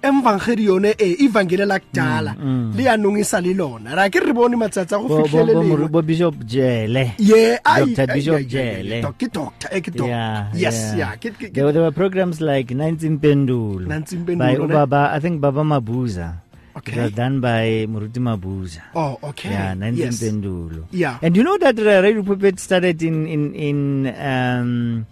emvangeli 0.01 0.63
yone 0.65 0.91
e 0.97 1.15
ivangeli 1.25 1.65
la 1.65 1.79
kudala 1.79 2.35
le 2.75 2.83
yanong 2.83 3.17
e 3.19 3.23
sa 3.23 3.39
ra 3.39 4.09
ke 4.09 4.19
bone 4.33 4.55
matsatsi 4.55 4.95
go 4.95 5.07
Bo, 5.07 5.07
bo, 5.07 5.17
bo, 5.17 5.23
fitlhele 5.27 5.53
bo, 5.53 5.61
lengwe 5.61 5.87
bo 5.89 6.01
Bishop 6.01 6.35
Jele. 6.45 7.13
yeah 7.17 7.57
Dr. 7.63 8.07
Bishop 8.13 8.41
Jele. 8.47 9.01
ke 9.17 9.27
doctor 9.31 9.69
eh, 9.71 9.81
ke 9.81 9.91
doc 9.93 10.07
yes 10.53 10.93
yeah. 10.97 10.97
yeah 10.97 11.11
ke 11.17 11.29
ke- 11.37 11.53
There, 11.53 11.65
were- 11.65 11.71
there 11.73 11.83
were 11.83 11.91
programs 11.93 12.41
like 12.41 12.71
Nancy 12.71 13.09
Pendulo. 13.17 13.85
Nancy 13.87 14.17
By 14.17 14.33
Mpendulo. 14.35 14.67
Baba, 14.67 15.11
I 15.13 15.19
think 15.19 15.39
Baba 15.41 15.61
Mabuza. 15.63 16.41
It 16.87 16.95
was 16.95 17.11
done 17.11 17.41
by 17.41 17.85
Muruti 17.85 18.17
Mabuza. 18.23 18.81
oh 18.95 19.19
okay 19.21 19.49
Yeah, 19.51 19.73
Nancy 19.75 20.01
yes 20.01 20.17
Pendulo. 20.23 20.87
Yeah. 20.91 21.19
And 21.21 21.35
you 21.37 21.43
know 21.43 21.57
that 21.59 21.77
uh, 21.77 22.01
Radio 22.01 22.23
Pulpit 22.23 22.59
started 22.59 23.03
in 23.03 23.27
in 23.27 23.53
in 23.53 23.77
um, 24.17 25.05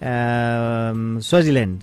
um, 0.00 1.20
Swaziland. 1.20 1.82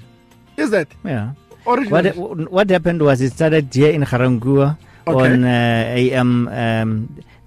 is 0.57 0.69
that 0.71 0.87
Yeah. 1.03 1.31
Original 1.69 2.03
What 2.17 2.51
what 2.51 2.67
happened 2.69 3.01
was 3.01 3.21
it 3.21 3.31
started 3.33 3.69
here 3.73 3.93
in 3.93 4.03
Ga-Rankuwa 4.03 4.77
Okay. 5.09 5.25
on 5.25 5.41
uh, 5.43 5.97
AM 5.97 6.31
um, 6.47 6.89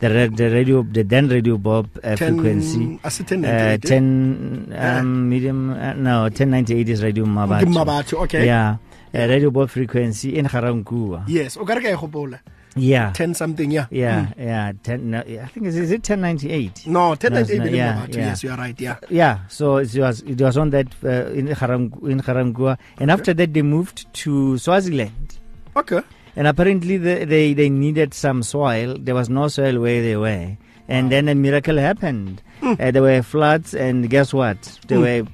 the 0.02 0.08
the 0.34 0.46
radio 0.50 0.82
the 0.82 1.04
then 1.06 1.28
radio 1.30 1.54
Bop 1.58 1.86
uh, 2.02 2.16
10 2.16 2.18
frequency. 2.18 2.98
I 3.04 3.08
said 3.08 3.28
10 3.28 3.44
Uh, 3.44 3.78
98, 3.78 3.84
eh? 3.84 3.88
10 3.88 4.74
um, 4.74 5.28
medium 5.30 5.70
uh, 5.70 5.92
no 5.94 6.26
1098 6.26 6.88
is 6.88 7.02
radio 7.06 7.22
Mmabatho. 7.24 8.26
Okay. 8.26 8.46
Yeah. 8.46 8.78
Uh, 9.14 9.28
radio 9.30 9.50
Bop 9.54 9.70
frequency 9.70 10.34
in 10.38 10.46
Ga-Rankuwa. 10.50 11.28
yes 11.30 11.54
o 11.56 11.62
ka 11.64 11.74
re 11.78 11.82
ka 11.82 11.90
e 11.92 11.94
gopola 11.94 12.40
Yeah. 12.76 13.12
10 13.12 13.34
something 13.34 13.70
yeah 13.70 13.86
Yeah, 13.90 14.32
yeah, 14.38 14.72
10 14.82 15.10
no, 15.10 15.18
I 15.18 15.46
think 15.46 15.66
is, 15.66 15.76
is 15.76 15.90
it 15.90 16.08
1098? 16.08 16.86
no 16.86 17.14
10 17.14 17.32
No, 17.32 17.40
98 17.40 17.72
yeah, 17.74 17.92
Mmabatho, 17.94 18.14
yeah. 18.16 18.20
yes 18.26 18.42
you 18.44 18.50
are 18.50 18.56
right 18.56 18.80
yeah 18.80 18.96
Yeah, 19.10 19.38
so 19.48 19.76
it 19.76 19.94
was 19.96 20.22
it 20.22 20.40
was 20.40 20.56
on 20.56 20.70
that 20.70 20.86
uh, 21.04 21.26
in 21.32 21.48
Harang, 21.48 21.92
in 22.08 22.18
Ga-Rankuwa, 22.18 22.78
and 22.98 23.10
after 23.10 23.34
that 23.34 23.52
they 23.52 23.62
moved 23.62 24.12
to 24.14 24.56
Swaziland, 24.58 25.38
okay 25.76 26.00
and 26.34 26.46
apparently 26.46 26.96
the, 26.96 27.26
they 27.26 27.52
they 27.52 27.68
needed 27.68 28.14
some 28.14 28.42
soil. 28.42 28.96
There 28.98 29.14
was 29.14 29.28
no 29.28 29.48
soil 29.48 29.78
where 29.80 30.00
they 30.00 30.16
were, 30.16 30.56
and 30.88 31.12
then 31.12 31.28
a 31.28 31.34
miracle 31.34 31.76
happened. 31.76 32.40
Hmm. 32.60 32.72
Uh, 32.80 32.90
there 32.90 33.02
were 33.02 33.20
floods, 33.22 33.74
and 33.74 34.08
guess 34.08 34.32
what? 34.32 34.78
They 34.88 34.96
were 34.96 35.26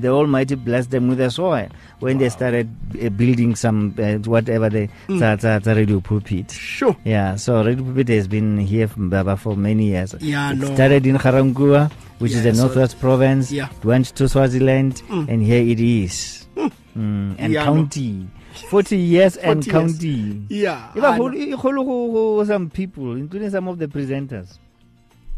the 0.00 0.08
Almighty 0.08 0.54
blessed 0.54 0.90
them 0.90 1.08
with 1.08 1.18
the 1.18 1.30
soil 1.30 1.68
when 2.00 2.18
they 2.18 2.28
started 2.28 2.68
uh, 3.02 3.08
building 3.10 3.54
some 3.54 3.94
uh, 3.98 4.14
whatever 4.28 4.68
they 4.68 4.86
Hmm. 5.06 5.18
mm. 5.18 5.62
the 5.62 5.74
radio 5.74 6.00
pulpit. 6.00 6.50
sure 6.50 6.96
Yeah, 7.04 7.36
so 7.36 7.62
Radio 7.64 7.84
Pulpit 7.84 8.08
has 8.08 8.28
been 8.28 8.58
here 8.58 8.88
from 8.88 9.10
Baba 9.10 9.36
for 9.36 9.56
many 9.56 9.86
years. 9.88 10.14
Yeah, 10.20 10.52
it 10.52 10.58
no. 10.58 10.74
started 10.74 11.06
in 11.06 11.16
Ga-Rankuwa, 11.16 11.90
which 12.18 12.32
Yeah, 12.32 12.38
is 12.38 12.44
the 12.44 12.54
so- 12.54 12.64
Northwest 12.66 13.00
Province. 13.00 13.52
Yeah. 13.52 13.68
Went 13.84 14.06
to 14.16 14.28
Swaziland, 14.28 15.02
and 15.10 15.42
here 15.42 15.62
it 15.62 15.80
is. 15.80 16.46
Mm, 16.56 17.36
and 17.38 17.52
Yeah, 17.52 17.64
no. 17.64 17.72
county. 17.74 18.26
40 18.70 18.96
years 18.96 19.36
40 19.42 19.48
and 19.50 19.66
years. 19.66 19.72
counting. 19.72 20.46
yeah 20.48 20.88
If 20.94 21.04
I 21.04 21.08
I 21.12 21.16
hold- 21.16 21.34
know. 21.34 21.56
kgolo 21.58 21.84
go- 21.84 22.12
go 22.38 22.44
some 22.44 22.70
people, 22.70 23.12
including 23.16 23.50
some 23.50 23.68
of 23.68 23.78
the 23.78 23.86
presenters. 23.88 24.58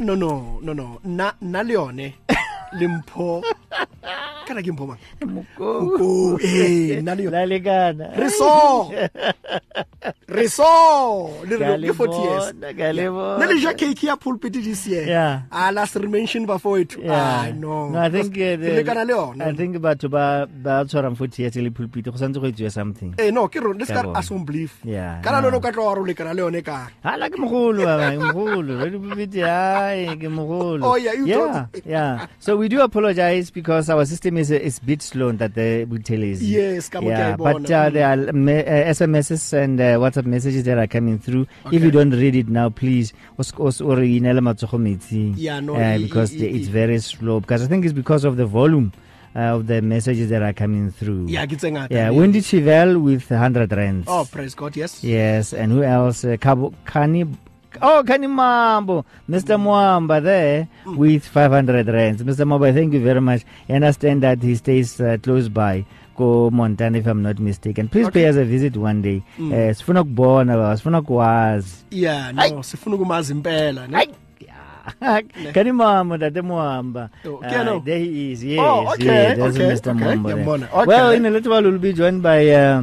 no 0.01 0.15
no 0.15 0.61
no 0.63 0.73
no 0.73 1.01
na 1.03 1.33
na 1.41 1.63
leone. 1.63 2.15
limpo 2.79 3.43
kana 4.49 4.63
ke 4.65 4.73
mpho 4.73 4.87
mang 4.89 5.01
Moko, 5.29 6.39
eh 6.41 7.01
na 7.05 7.15
le 7.15 7.23
yone 7.29 7.33
La 7.37 7.45
lekana. 7.47 8.07
re 8.17 8.29
so 8.33 8.89
re 10.29 10.47
so 10.49 10.65
le 11.49 11.57
re 11.61 11.77
le 11.77 11.93
40 11.93 12.23
years 12.25 12.47
le 12.57 13.05
ne 13.39 13.45
le 13.53 13.59
ja 13.61 13.73
cake 13.75 14.03
ya 14.09 14.17
pulpit 14.17 14.53
this 14.57 14.87
year 14.87 15.05
Yeah. 15.09 15.43
ah 15.53 15.71
last 15.71 15.97
mention 16.01 16.47
before 16.47 16.81
it 16.81 16.97
Yeah. 16.97 17.13
ah 17.13 17.53
no 17.53 17.89
No, 17.91 18.01
I 18.01 18.09
think 18.11 18.35
Ke 18.35 18.57
lekana 18.79 19.05
le 19.05 19.13
yone 19.17 19.43
I 19.43 19.53
think 19.53 19.77
batho 19.77 20.09
ba 20.11 20.47
ba 20.49 20.85
tshwarang 20.89 21.17
40 21.17 21.43
years 21.43 21.57
le 21.57 21.71
pulpit 21.71 22.05
go 22.05 22.17
santse 22.17 22.41
go 22.41 22.69
something. 22.69 23.15
eh 23.19 23.31
no 23.31 23.49
ke 23.49 23.61
rona 23.61 23.79
let's 23.85 23.91
start 23.91 24.07
bona. 24.07 24.19
assume 24.19 24.45
belief 24.45 24.81
Yeah, 24.85 25.21
kana 25.23 25.41
no. 25.43 25.49
lone 25.51 25.61
ka 25.63 25.71
tlo 25.73 25.85
wa 25.87 25.95
ro 25.95 26.05
lekana 26.05 26.33
le 26.35 26.41
yone 26.47 26.63
ka 26.65 26.89
Hala 27.05 27.29
ke 27.31 27.37
mogolo 27.37 27.85
baba, 27.85 28.11
ke 28.17 28.19
mogolo. 28.33 28.73
Re 28.85 28.99
pulpit 28.99 29.31
ke 30.19 30.29
mogolo. 30.31 30.85
Oh, 30.85 30.97
yeah, 30.97 31.13
you 31.13 31.27
yeah, 31.27 31.67
yeah. 31.85 32.27
So 32.39 32.57
we 32.57 32.69
do 32.69 32.81
apologize 32.81 33.51
because 33.51 33.91
our 33.91 34.05
system 34.05 34.37
is 34.39 34.51
is 34.51 34.79
bit 34.79 35.03
slow 35.03 35.33
that 35.33 35.55
the 35.55 35.85
Buthelezi. 35.87 36.43
Yes, 36.49 36.89
ka 36.89 37.01
mo 37.01 37.11
Yeah, 37.11 37.37
but 37.37 37.71
uh, 37.71 37.91
there 37.91 38.07
are 38.09 38.33
me- 38.33 38.65
uh, 38.65 38.93
SMSs 38.95 39.53
and 39.53 39.81
uh, 39.81 39.85
WhatsApp 39.99 40.27
messages 40.27 40.65
that 40.65 40.79
are 40.79 40.87
coming 40.87 41.19
through. 41.19 41.47
If 41.73 41.83
you 41.83 41.91
don't 41.91 42.11
read 42.11 42.35
it 42.37 42.49
now, 42.49 42.71
please 42.71 43.13
os 43.39 43.53
os 43.59 43.81
or 43.81 43.97
inela 43.99 44.41
matsogo 44.41 44.79
metsing. 44.79 45.35
Yeah, 45.37 45.61
no, 45.61 45.75
uh, 45.77 45.99
because 45.99 46.33
i- 46.35 46.39
the, 46.39 46.47
i- 46.49 46.57
it's 46.57 46.69
very 46.69 46.99
slow 47.01 47.41
because 47.41 47.63
I 47.63 47.67
think 47.67 47.85
it's 47.85 47.93
because 47.93 48.25
of 48.25 48.37
the 48.37 48.47
volume 48.47 48.93
uh, 49.37 49.57
of 49.61 49.67
the 49.67 49.83
messages 49.83 50.31
that 50.31 50.43
are 50.43 50.53
coming 50.55 50.91
through. 50.91 51.27
yeah 51.29 51.45
ngata 51.47 51.91
Yeah, 51.91 52.11
Wendy 52.11 52.41
Chivel 52.41 52.99
with 53.03 53.29
100 53.31 53.71
rands. 53.73 54.07
oh 54.09 54.25
praise 54.31 54.55
god 54.55 54.77
yes 54.77 55.05
Yes, 55.05 55.53
and 55.53 55.73
who 55.73 55.83
else? 55.83 56.25
Uh, 56.25 56.37
Cabo, 56.41 56.73
Kani. 56.87 57.27
Oh, 57.81 58.03
Kani 58.07 58.29
Mambo, 58.29 59.05
Mr. 59.29 59.59
Mwamba 59.59 60.23
there 60.23 60.69
with 60.97 61.25
500 61.25 61.87
rands. 61.89 62.23
Mr. 62.23 62.45
Mwamba, 62.47 62.73
thank 62.75 62.93
you 62.95 63.01
very 63.01 63.21
much. 63.21 63.43
I 63.69 63.75
understand 63.75 64.23
that 64.23 64.43
he 64.43 64.55
stays 64.57 65.01
uh, 65.01 65.17
close 65.23 65.49
by. 65.49 65.85
Go 66.17 66.51
Montana, 66.51 66.99
if 66.99 67.07
I'm 67.07 67.23
not 67.23 67.39
mistaken. 67.39 67.89
Please 67.89 68.11
pay 68.11 68.27
us 68.27 68.35
a 68.37 68.45
visit 68.45 68.77
one 68.77 69.03
day. 69.03 69.23
Uh, 69.39 69.73
sifuna 69.75 70.03
kubona 70.05 70.57
baba, 70.57 70.77
sifuna 70.77 71.03
kuwazi. 71.03 71.77
yeah 71.91 72.33
no 72.33 72.63
sifuna 72.63 72.97
ukumazi 72.97 73.33
impela 73.33 73.87
ne. 73.87 74.09
Kani 75.53 75.73
Mambo, 75.73 76.17
Dade 76.17 76.41
Mwamba. 76.43 77.11
Oh, 77.25 77.37
Uh, 77.37 77.79
there 77.85 77.99
he 77.99 78.33
is. 78.33 78.43
Yes, 78.45 78.59
Oh, 78.61 78.93
okay, 78.95 79.05
yes, 79.05 79.37
there's 79.39 79.57
okay, 79.57 79.91
Mr. 79.93 79.97
okay. 79.97 80.17
Mwamba. 80.17 80.69
Okay. 80.73 80.87
Well, 80.87 81.13
in 81.13 81.27
a 81.27 81.31
little 81.31 81.53
while, 81.53 81.63
we'll 81.63 81.79
be 81.79 81.93
joined 81.93 82.23
by 82.23 82.49
uh, 82.51 82.83